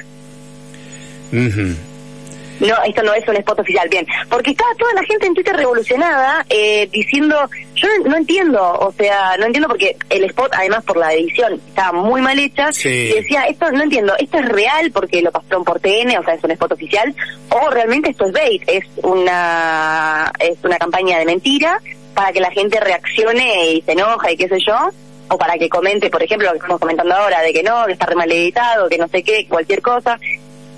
No, 2.62 2.76
esto 2.86 3.02
no 3.02 3.14
es 3.14 3.28
un 3.28 3.36
spot 3.38 3.60
oficial, 3.60 3.90
bien. 3.90 4.06
Porque 4.30 4.52
estaba 4.52 4.70
toda 4.78 4.94
la 4.94 5.04
gente 5.04 5.26
en 5.26 5.34
Twitter 5.34 5.56
revolucionada 5.56 6.46
eh, 6.48 6.88
diciendo, 6.92 7.36
yo 7.74 7.88
no, 7.98 8.12
no 8.12 8.18
entiendo, 8.18 8.62
o 8.62 8.92
sea, 8.92 9.36
no 9.40 9.48
entiendo 9.48 9.68
porque 9.68 9.98
el 10.10 10.26
spot, 10.26 10.52
además 10.54 10.84
por 10.84 10.98
la 10.98 11.12
edición, 11.12 11.60
estaba 11.68 11.92
muy 11.92 12.22
mal 12.22 12.38
hecha. 12.38 12.72
Sí. 12.72 12.90
Y 12.90 13.14
decía, 13.14 13.46
esto 13.46 13.72
no 13.72 13.82
entiendo, 13.82 14.14
esto 14.20 14.38
es 14.38 14.48
real 14.48 14.92
porque 14.92 15.24
lo 15.24 15.32
pasaron 15.32 15.64
por 15.64 15.80
TN, 15.80 16.16
o 16.20 16.24
sea, 16.24 16.36
es 16.36 16.44
un 16.44 16.52
spot 16.52 16.74
oficial, 16.74 17.16
o 17.50 17.70
realmente 17.72 18.12
esto 18.12 18.28
es 18.28 18.32
bait, 18.32 18.62
es 18.68 18.86
una, 18.98 20.32
es 20.38 20.58
una 20.64 20.78
campaña 20.78 21.18
de 21.18 21.26
mentira 21.26 21.80
para 22.14 22.32
que 22.32 22.42
la 22.42 22.52
gente 22.52 22.80
reaccione 22.80 23.72
y 23.72 23.82
se 23.82 23.94
enoja 23.94 24.32
y 24.32 24.38
qué 24.38 24.48
sé 24.48 24.58
yo. 24.68 24.92
O 25.32 25.38
para 25.38 25.58
que 25.58 25.70
comente, 25.70 26.10
por 26.10 26.22
ejemplo, 26.22 26.48
lo 26.48 26.54
que 26.54 26.58
estamos 26.60 26.80
comentando 26.80 27.14
ahora, 27.16 27.42
de 27.42 27.54
que 27.54 27.64
no, 27.64 27.86
que 27.86 27.94
está 27.94 28.06
re 28.06 28.16
mal 28.16 28.32
editado, 28.32 28.90
que 28.90 28.98
no 28.98 29.08
sé 29.08 29.24
qué, 29.24 29.46
cualquier 29.48 29.82
cosa. 29.82 30.20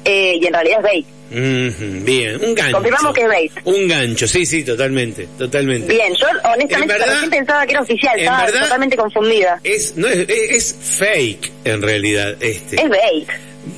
Eh, 0.05 0.37
y 0.41 0.45
en 0.45 0.53
realidad 0.53 0.77
es 0.79 0.83
bait. 0.83 1.05
Ujú, 1.31 2.03
Bien, 2.05 2.39
un 2.43 2.53
gancho. 2.53 2.73
Confirmamos 2.73 3.13
que 3.15 3.21
es 3.21 3.27
bait. 3.27 3.51
Un 3.63 3.87
gancho, 3.87 4.27
sí, 4.27 4.45
sí, 4.45 4.63
totalmente, 4.63 5.27
totalmente. 5.37 5.91
Bien, 5.91 6.13
yo 6.13 6.27
honestamente 6.53 6.93
En 6.93 6.99
verdad- 6.99 7.29
pensaba 7.29 7.65
que 7.65 7.71
era 7.71 7.81
oficial, 7.81 8.19
estaba 8.19 8.45
verdad- 8.45 8.61
totalmente 8.63 8.97
confundida. 8.97 9.59
Es, 9.63 9.95
no 9.95 10.07
es, 10.07 10.27
es, 10.29 10.75
fake, 10.99 11.51
en 11.65 11.81
realidad, 11.81 12.35
este. 12.39 12.75
Es 12.75 12.89
bait. 12.89 13.27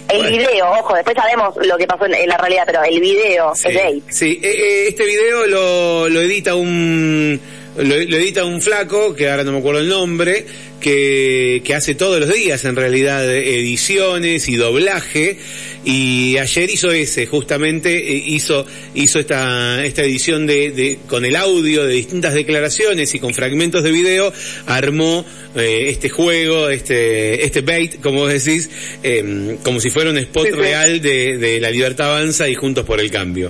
El 0.09 0.17
Bueno. 0.17 0.37
video, 0.37 0.71
ojo, 0.71 0.95
después 0.95 1.15
sabemos 1.15 1.55
lo 1.65 1.77
que 1.77 1.85
pasó 1.87 2.05
en, 2.07 2.15
en 2.15 2.27
la 2.27 2.37
realidad, 2.37 2.63
pero 2.65 2.83
el 2.83 2.99
video 2.99 3.53
Sí, 3.55 3.67
es 3.69 3.75
bait. 3.75 4.03
sí, 4.09 4.39
eh, 4.43 4.85
este 4.89 5.05
video 5.05 5.45
lo, 5.45 6.09
lo 6.09 6.21
edita 6.21 6.55
un 6.55 7.39
lo, 7.77 7.95
edita 7.95 8.45
un 8.45 8.61
flaco, 8.61 9.13
que 9.13 9.29
ahora 9.29 9.43
no 9.43 9.51
me 9.51 9.59
acuerdo 9.59 9.81
el 9.81 9.89
nombre, 9.89 10.45
que, 10.85 11.63
que 11.65 11.73
hace 11.73 11.95
todos 11.95 12.19
los 12.19 12.31
días 12.31 12.63
en 12.63 12.75
realidad 12.75 13.27
ediciones 13.35 14.47
y 14.47 14.55
doblaje, 14.55 15.39
y 15.83 16.37
ayer 16.37 16.69
hizo 16.69 16.91
ese, 16.91 17.25
justamente 17.25 17.97
eh, 17.97 18.23
hizo, 18.27 18.67
hizo 18.93 19.17
esta, 19.19 19.83
esta 19.83 20.03
edición 20.03 20.45
de, 20.45 20.69
de, 20.69 20.99
con 21.07 21.25
el 21.25 21.35
audio 21.37 21.85
de 21.85 21.93
distintas 21.95 22.35
declaraciones 22.35 23.15
y 23.15 23.19
con 23.19 23.33
fragmentos 23.33 23.81
de 23.81 23.91
video, 23.91 24.31
armó 24.67 25.25
eh, 25.55 25.85
este 25.89 26.09
juego, 26.09 26.69
este, 26.69 27.43
este 27.43 27.61
bait, 27.61 27.99
como 27.99 28.19
vos 28.19 28.31
decís, 28.43 28.69
eh, 29.01 29.57
como 29.63 29.79
si 29.79 29.89
fuera 29.89 30.11
un 30.11 30.19
spot 30.19 30.45
Sí, 30.45 30.51
sí. 30.53 30.59
real 30.59 31.01
de, 31.01 31.39
de 31.39 31.59
La 31.61 31.71
Libertad 31.71 32.09
Avanza 32.13 32.47
y 32.47 32.53
Juntos 32.53 32.85
por 32.85 32.99
el 32.99 33.09
Cambio. 33.09 33.49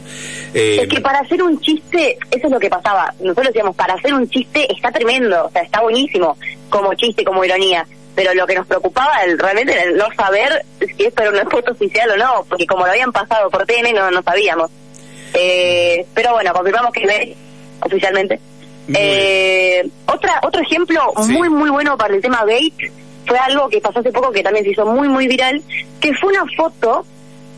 Eh, 0.53 0.79
Es 0.83 0.87
que 0.87 1.01
para 1.01 1.19
hacer 1.19 1.43
un 1.43 1.59
chiste, 1.59 2.17
eso 2.31 2.45
es 2.47 2.51
lo 2.51 2.59
que 2.61 2.69
pasaba. 2.69 3.13
Nosotros 3.19 3.47
decíamos, 3.47 3.75
para 3.75 3.95
hacer 3.95 4.13
un 4.13 4.29
chiste 4.29 4.65
está 4.73 4.89
tremendo, 4.89 5.47
o 5.47 5.51
sea, 5.51 5.63
está 5.63 5.81
buenísimo, 5.81 6.37
como 6.69 6.93
chiste, 6.95 7.23
como 7.23 7.43
ironía. 7.45 7.85
Pero 8.15 8.33
lo 8.33 8.47
que 8.47 8.55
nos 8.55 8.65
preocupaba 8.67 9.23
el- 9.25 9.37
realmente 9.37 9.73
era 9.73 9.83
el 9.83 9.97
no 9.97 10.05
saber 10.15 10.63
si 10.79 11.03
esto 11.05 11.21
era 11.23 11.31
un 11.31 11.37
spot 11.39 11.69
oficial 11.69 12.09
o 12.11 12.17
no, 12.17 12.45
porque 12.47 12.65
como 12.65 12.85
lo 12.85 12.91
habían 12.91 13.11
pasado 13.11 13.49
por 13.49 13.65
TN 13.65 13.93
no, 13.93 14.09
no 14.11 14.21
sabíamos. 14.23 14.71
Eh, 15.33 16.05
pero 16.13 16.31
bueno, 16.33 16.53
confirmamos 16.53 16.93
que 16.93 17.03
es 17.03 17.37
oficialmente. 17.81 18.39
Eh, 18.93 19.83
otra, 20.05 20.39
otro 20.43 20.61
ejemplo 20.61 21.01
Sí. 21.25 21.31
muy, 21.33 21.49
muy 21.49 21.69
bueno 21.69 21.97
para 21.97 22.13
el 22.15 22.21
tema 22.21 22.45
bait 22.45 22.73
fue 23.25 23.37
algo 23.39 23.67
que 23.67 23.81
pasó 23.81 23.99
hace 23.99 24.11
poco 24.11 24.31
que 24.31 24.43
también 24.43 24.63
se 24.63 24.71
hizo 24.71 24.85
muy, 24.85 25.09
muy 25.09 25.27
viral, 25.27 25.61
que 25.99 26.13
fue 26.13 26.31
una 26.31 26.45
foto 26.55 27.05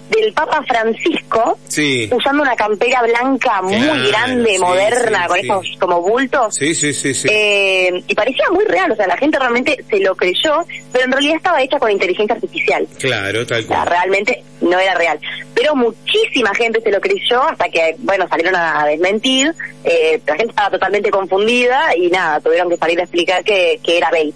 del 0.10 0.32
Papa 0.34 0.64
Francisco 0.68 1.58
sí, 1.68 2.10
usando 2.14 2.42
una 2.44 2.56
campera 2.56 3.02
blanca 3.04 3.62
muy 3.62 3.76
Claro, 3.76 4.08
grande, 4.08 4.54
sí, 4.54 4.60
moderna, 4.60 5.22
sí, 5.24 5.28
con 5.28 5.40
esos 5.40 5.78
como 5.80 6.02
bultos. 6.02 6.56
sí, 6.56 6.74
sí, 6.74 6.94
sí, 6.94 7.14
sí. 7.14 7.28
Eh, 7.30 8.04
y 8.08 8.16
parecía 8.16 8.46
muy 8.52 8.64
real, 8.66 8.92
o 8.92 8.96
sea, 8.96 9.06
la 9.08 9.18
gente 9.18 9.38
realmente 9.38 9.78
se 9.90 10.00
lo 10.00 10.16
creyó, 10.16 10.66
pero 10.92 11.06
en 11.06 11.12
realidad 11.12 11.36
estaba 11.38 11.62
hecha 11.62 11.78
con 11.80 11.92
inteligencia 11.92 12.36
artificial. 12.36 12.88
claro, 13.00 13.46
tal 13.46 13.60
O 13.64 13.68
sea, 13.68 13.76
cual. 13.78 13.88
realmente 13.90 14.44
no 14.62 14.80
era 14.80 14.96
real. 14.96 15.20
Pero 15.54 15.76
muchísima 15.76 16.54
gente 16.56 16.82
se 16.82 16.92
lo 16.92 17.02
creyó 17.02 17.44
hasta 17.44 17.68
que, 17.70 17.96
bueno, 18.00 18.28
salieron 18.30 18.56
a 18.56 18.86
desmentir. 18.86 19.54
Eh, 19.84 20.20
la 20.26 20.36
gente 20.36 20.52
estaba 20.52 20.70
totalmente 20.72 21.10
confundida 21.12 21.96
y 21.96 22.08
nada, 22.10 22.40
tuvieron 22.40 22.70
que 22.70 22.78
salir 22.78 23.00
a 23.00 23.04
explicar 23.04 23.44
que, 23.44 23.80
que 23.84 23.98
era 23.98 24.10
bait. 24.12 24.36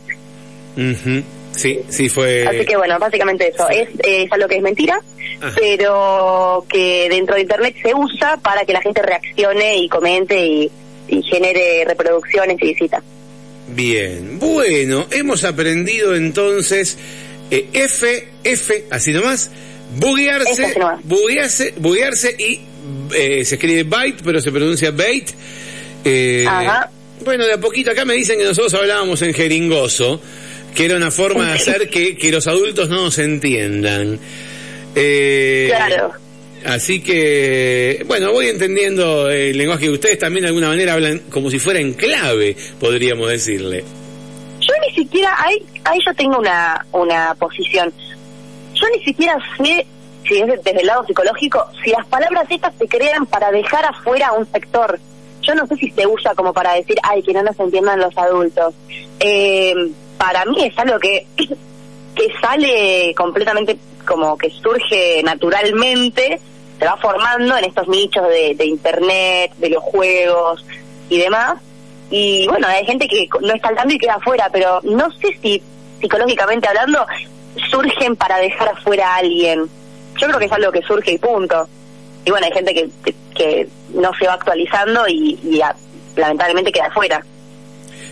Ujú, 0.78 1.24
Sí, 1.62 1.80
sí 1.90 2.10
fue. 2.10 2.46
Así 2.48 2.66
que 2.66 2.76
bueno, 2.76 2.98
básicamente 3.00 3.48
eso. 3.50 3.70
Es, 3.70 3.88
eh, 4.04 4.24
es 4.24 4.32
algo 4.32 4.48
que 4.48 4.56
es 4.58 4.62
mentira, 4.62 5.00
Ajá. 5.42 5.56
pero 5.60 6.66
que 6.68 7.08
dentro 7.10 7.36
de 7.36 7.42
Internet 7.42 7.76
se 7.82 7.94
usa 7.94 8.38
para 8.38 8.66
que 8.66 8.74
la 8.74 8.82
gente 8.82 9.02
reaccione 9.02 9.78
y 9.78 9.90
comente 9.90 10.44
y, 10.46 10.72
y 11.08 11.22
genere 11.24 11.86
reproducciones 11.86 12.58
y 12.62 12.66
visitas. 12.68 13.04
Bien, 13.68 14.40
bueno, 14.40 15.06
hemos 15.12 15.44
aprendido 15.44 16.16
entonces 16.16 16.98
eh, 17.52 17.68
F, 17.74 18.28
F, 18.44 18.86
así 18.90 19.12
nomás, 19.14 19.52
buguearse, 19.98 20.66
así 20.66 20.80
nomás. 20.80 21.00
buguearse, 21.04 21.74
buguearse 21.78 22.36
y 22.40 22.60
eh, 23.16 23.46
se 23.46 23.56
escribe 23.56 23.84
byte, 23.84 24.24
pero 24.24 24.42
se 24.42 24.52
pronuncia 24.52 24.92
bait. 24.92 25.30
Eh, 26.04 26.46
Ajá. 26.48 26.90
Bueno, 27.24 27.46
de 27.46 27.54
a 27.54 27.60
poquito 27.60 27.92
acá 27.92 28.04
me 28.04 28.16
dicen 28.16 28.40
que 28.40 28.46
nosotros 28.46 28.74
hablábamos 28.74 29.22
en 29.22 29.34
jeringoso, 29.34 30.20
que 30.76 30.86
era 30.86 30.96
una 30.96 31.12
forma 31.12 31.48
de 31.48 31.54
hacer 31.54 31.90
que, 31.90 32.18
que 32.18 32.32
los 32.32 32.48
adultos 32.48 32.90
no 32.90 33.04
nos 33.04 33.18
entiendan. 33.20 34.20
Eh, 34.96 35.68
Claro. 35.70 36.12
Así 36.66 37.02
que, 37.02 38.04
bueno, 38.06 38.32
voy 38.32 38.48
entendiendo 38.48 39.30
el 39.30 39.58
lenguaje 39.58 39.86
que 39.86 39.92
ustedes 39.92 40.20
también 40.20 40.44
de 40.44 40.50
alguna 40.50 40.68
manera 40.68 40.94
hablan 40.94 41.20
como 41.32 41.50
si 41.50 41.58
fuera 41.58 41.80
en 41.80 41.94
clave, 41.94 42.56
podríamos 42.80 43.28
decirle. 43.30 43.84
Yo 44.60 44.74
ni 44.88 44.94
siquiera, 44.94 45.36
ahí, 45.40 45.66
ahí 45.84 45.98
yo 46.06 46.14
tengo 46.14 46.38
una, 46.38 46.86
una 46.92 47.34
posición. 47.36 47.92
Yo 48.76 48.86
ni 48.96 49.04
siquiera 49.04 49.36
sé, 49.58 49.86
si 50.28 50.38
es 50.38 50.48
desde 50.64 50.82
el 50.82 50.86
lado 50.86 51.04
psicológico, 51.08 51.66
si 51.84 51.90
las 51.90 52.06
palabras 52.06 52.46
estas 52.50 52.74
se 52.78 52.88
crean 52.88 53.26
para 53.26 53.52
dejar 53.52 53.84
afuera 53.86 54.28
a 54.28 54.34
un 54.34 54.46
sector. 54.52 55.00
Yo 55.42 55.56
no 55.56 55.66
sé 55.66 55.76
si 55.78 55.90
se 55.90 56.06
usa 56.06 56.36
como 56.36 56.54
para 56.54 56.76
decir, 56.76 56.98
ay, 57.02 57.24
que 57.24 57.34
no 57.34 57.42
nos 57.42 57.60
entiendan 57.60 58.00
los 58.00 58.16
adultos. 58.16 58.76
Eh, 59.20 59.74
para 60.22 60.46
mí 60.46 60.64
es 60.64 60.78
algo 60.78 61.00
que, 61.00 61.26
que 61.36 62.28
sale 62.40 63.12
completamente 63.18 63.76
como 64.08 64.38
que 64.38 64.52
surge 64.52 65.22
naturalmente, 65.24 66.40
se 66.78 66.86
va 66.86 66.96
formando 66.98 67.58
en 67.58 67.66
estos 67.66 67.88
nichos 67.88 68.24
de, 68.28 68.66
internet, 68.66 69.52
de 69.58 69.70
los 69.72 69.84
juegos 69.84 70.64
y 71.10 71.18
demás. 71.18 71.56
Y 72.12 72.48
bueno, 72.48 72.68
hay 72.68 72.86
gente 72.86 73.08
que 73.08 73.28
no 73.42 73.52
está 73.56 73.70
al 73.70 73.76
tanto 73.76 73.96
y 73.96 73.98
queda 73.98 74.16
afuera, 74.16 74.48
pero 74.54 74.80
no 74.84 75.10
sé 75.14 75.36
si 75.42 75.60
psicológicamente 76.00 76.68
hablando 76.68 77.04
surgen 77.72 78.16
para 78.16 78.38
dejar 78.38 78.70
afuera 78.70 79.16
a 79.16 79.18
alguien. 79.18 79.68
Yo 80.20 80.28
creo 80.28 80.38
que 80.40 80.46
es 80.46 80.52
algo 80.52 80.72
que 80.72 80.84
surge 80.84 81.14
y 81.14 81.18
punto. 81.18 81.68
Y 82.26 82.30
bueno, 82.30 82.46
hay 82.46 82.52
gente 82.54 82.76
que, 82.76 82.90
que, 83.04 83.16
que 83.34 83.68
no 83.96 84.12
se 84.20 84.28
va 84.28 84.34
actualizando 84.34 85.08
y, 85.08 85.40
y 85.44 85.62
a- 85.62 85.76
lamentablemente 86.16 86.72
queda 86.72 86.86
afuera. 86.88 87.26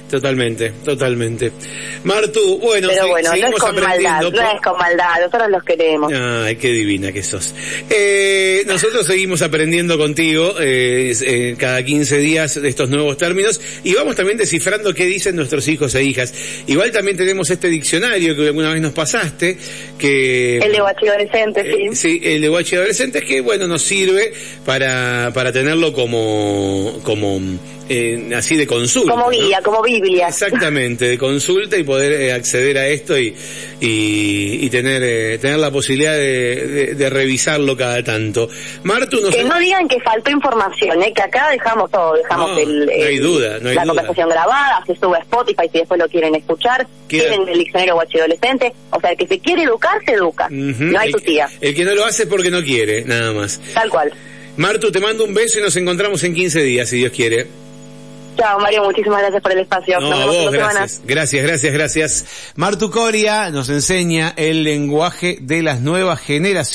Totalmente, 0.10 0.72
totalmente. 0.84 1.52
Martu, 2.04 2.58
bueno, 2.60 2.88
Pero 2.90 3.08
bueno, 3.10 3.30
no 3.36 3.48
es 3.48 3.56
con 3.56 3.76
maldad, 3.76 4.22
no 4.22 4.42
es 4.42 4.62
con 4.62 4.78
maldad, 4.78 5.20
nosotros 5.20 5.50
los 5.50 5.64
queremos. 5.64 6.12
Ay, 6.12 6.56
qué 6.56 6.70
divina 6.70 7.12
que 7.12 7.22
sos. 7.22 7.54
Eh, 7.90 8.64
nosotros 8.66 9.06
seguimos 9.06 9.42
aprendiendo 9.42 9.98
contigo 9.98 10.56
eh, 10.60 11.14
eh, 11.22 11.56
cada 11.58 11.84
15 11.84 12.18
días 12.18 12.60
de 12.62 12.68
estos 12.70 12.90
nuevos 12.90 13.18
términos 13.18 13.62
y 13.84 13.94
vamos 13.94 14.16
también 14.16 14.38
descifrando 14.38 14.94
qué 14.94 15.06
dicen 15.06 15.36
nuestros 15.36 15.68
hijos 15.68 15.94
e 15.94 16.04
hijas. 16.04 16.34
Igual 16.66 16.92
también 16.92 17.16
tenemos 17.16 17.50
este 17.50 17.68
diccionario 17.68 18.36
que 18.36 18.48
alguna 18.48 18.74
vez 18.74 18.82
nos 18.82 18.94
pasaste, 18.94 19.58
que... 19.98 20.58
El 20.58 20.72
de 20.72 20.80
guachi 20.80 21.08
adolescente, 21.08 21.62
Eh, 21.62 21.90
sí. 21.92 21.96
sí, 21.96 22.22
el 22.24 22.42
de 22.42 22.48
Guachi 22.50 22.76
Adolescentes 22.76 23.24
que 23.24 23.42
bueno 23.42 23.68
nos 23.68 23.84
sirve 23.84 24.34
para, 24.66 25.32
para 25.34 25.52
tenerlo 25.52 25.94
como, 25.94 27.00
como 27.04 27.40
eh, 27.90 28.30
así 28.36 28.56
de 28.56 28.68
consulta. 28.68 29.12
Como 29.12 29.26
¿no? 29.26 29.32
guía, 29.32 29.60
Exactamente, 30.02 31.06
de 31.10 31.18
consulta 31.18 31.78
y 31.78 31.84
poder 31.84 32.14
eh, 32.14 32.34
acceder 32.34 32.78
a 32.78 32.88
esto 32.88 33.18
y, 33.18 33.36
y, 33.80 34.60
y 34.66 34.70
tener, 34.70 35.02
eh, 35.04 35.38
tener 35.40 35.58
la 35.60 35.72
posibilidad 35.72 36.14
de, 36.14 36.68
de- 36.68 36.96
de 36.96 37.10
revisarlo 37.10 37.76
cada 37.78 38.04
tanto. 38.04 38.50
Martu, 38.84 39.22
nos 39.22 39.34
Que 39.36 39.44
no 39.44 39.58
digan 39.60 39.88
que 39.88 40.00
faltó 40.02 40.32
información, 40.32 41.02
¿eh? 41.04 41.12
que 41.14 41.22
acá 41.22 41.50
dejamos 41.52 41.90
todo, 41.92 42.14
dejamos 42.14 42.52
No, 42.52 42.58
el, 42.60 42.86
no 42.86 42.92
hay 42.92 43.18
duda, 43.18 43.60
no 43.62 43.70
hay 43.70 43.76
la 43.76 43.84
duda. 43.84 43.94
conversación 43.94 44.30
grabada, 44.30 44.84
se 44.86 44.96
sube 44.96 45.18
a 45.18 45.22
Spotify 45.22 45.70
si 45.72 45.80
después 45.80 46.00
lo 46.00 46.08
quieren 46.08 46.36
escuchar, 46.36 46.88
Queda- 47.08 47.28
quieren 47.30 47.48
el 47.50 47.58
diccionario 47.60 47.96
guachi 47.96 48.18
adolescente, 48.20 48.74
o 48.92 49.00
sea, 49.00 49.12
el 49.12 49.18
que 49.18 49.28
se 49.28 49.40
quiere 49.40 49.64
educar, 49.64 50.02
se 50.06 50.14
educa, 50.14 50.48
no 50.50 51.00
hay 51.00 51.08
el, 51.08 51.14
tu 51.14 51.20
tía, 51.22 51.50
el 51.62 51.74
que 51.76 51.86
no 51.86 51.96
lo 51.96 52.06
hace 52.06 52.24
es 52.24 52.30
porque 52.30 52.52
no 52.52 52.64
quiere, 52.64 53.04
nada 53.04 53.32
más. 53.34 53.60
tal 53.74 53.90
cual. 53.90 54.12
Martu, 54.58 54.92
te 54.92 55.00
mando 55.00 55.24
un 55.24 55.34
beso 55.34 55.60
y 55.60 55.62
nos 55.62 55.76
encontramos 55.78 56.22
en 56.24 56.34
15 56.34 56.62
días, 56.64 56.90
si 56.90 56.98
Dios 56.98 57.12
quiere. 57.16 57.48
Chao 58.40 58.60
Mario, 58.60 58.84
muchísimas 58.84 59.20
gracias 59.20 59.42
por 59.42 59.52
el 59.52 59.60
espacio. 59.60 60.00
No, 60.00 60.10
Nos 60.10 60.20
vemos 60.20 60.36
vos, 60.36 60.52
gracias. 60.52 61.02
Gracias, 61.06 61.44
gracias, 61.44 61.74
gracias. 61.74 62.26
Martu 62.56 62.90
Coria 62.90 63.50
nos 63.50 63.70
enseña 63.70 64.34
el 64.38 64.64
lenguaje 64.64 65.38
de 65.42 65.62
las 65.62 65.82
nuevas 65.82 66.20
generaciones. 66.20 66.60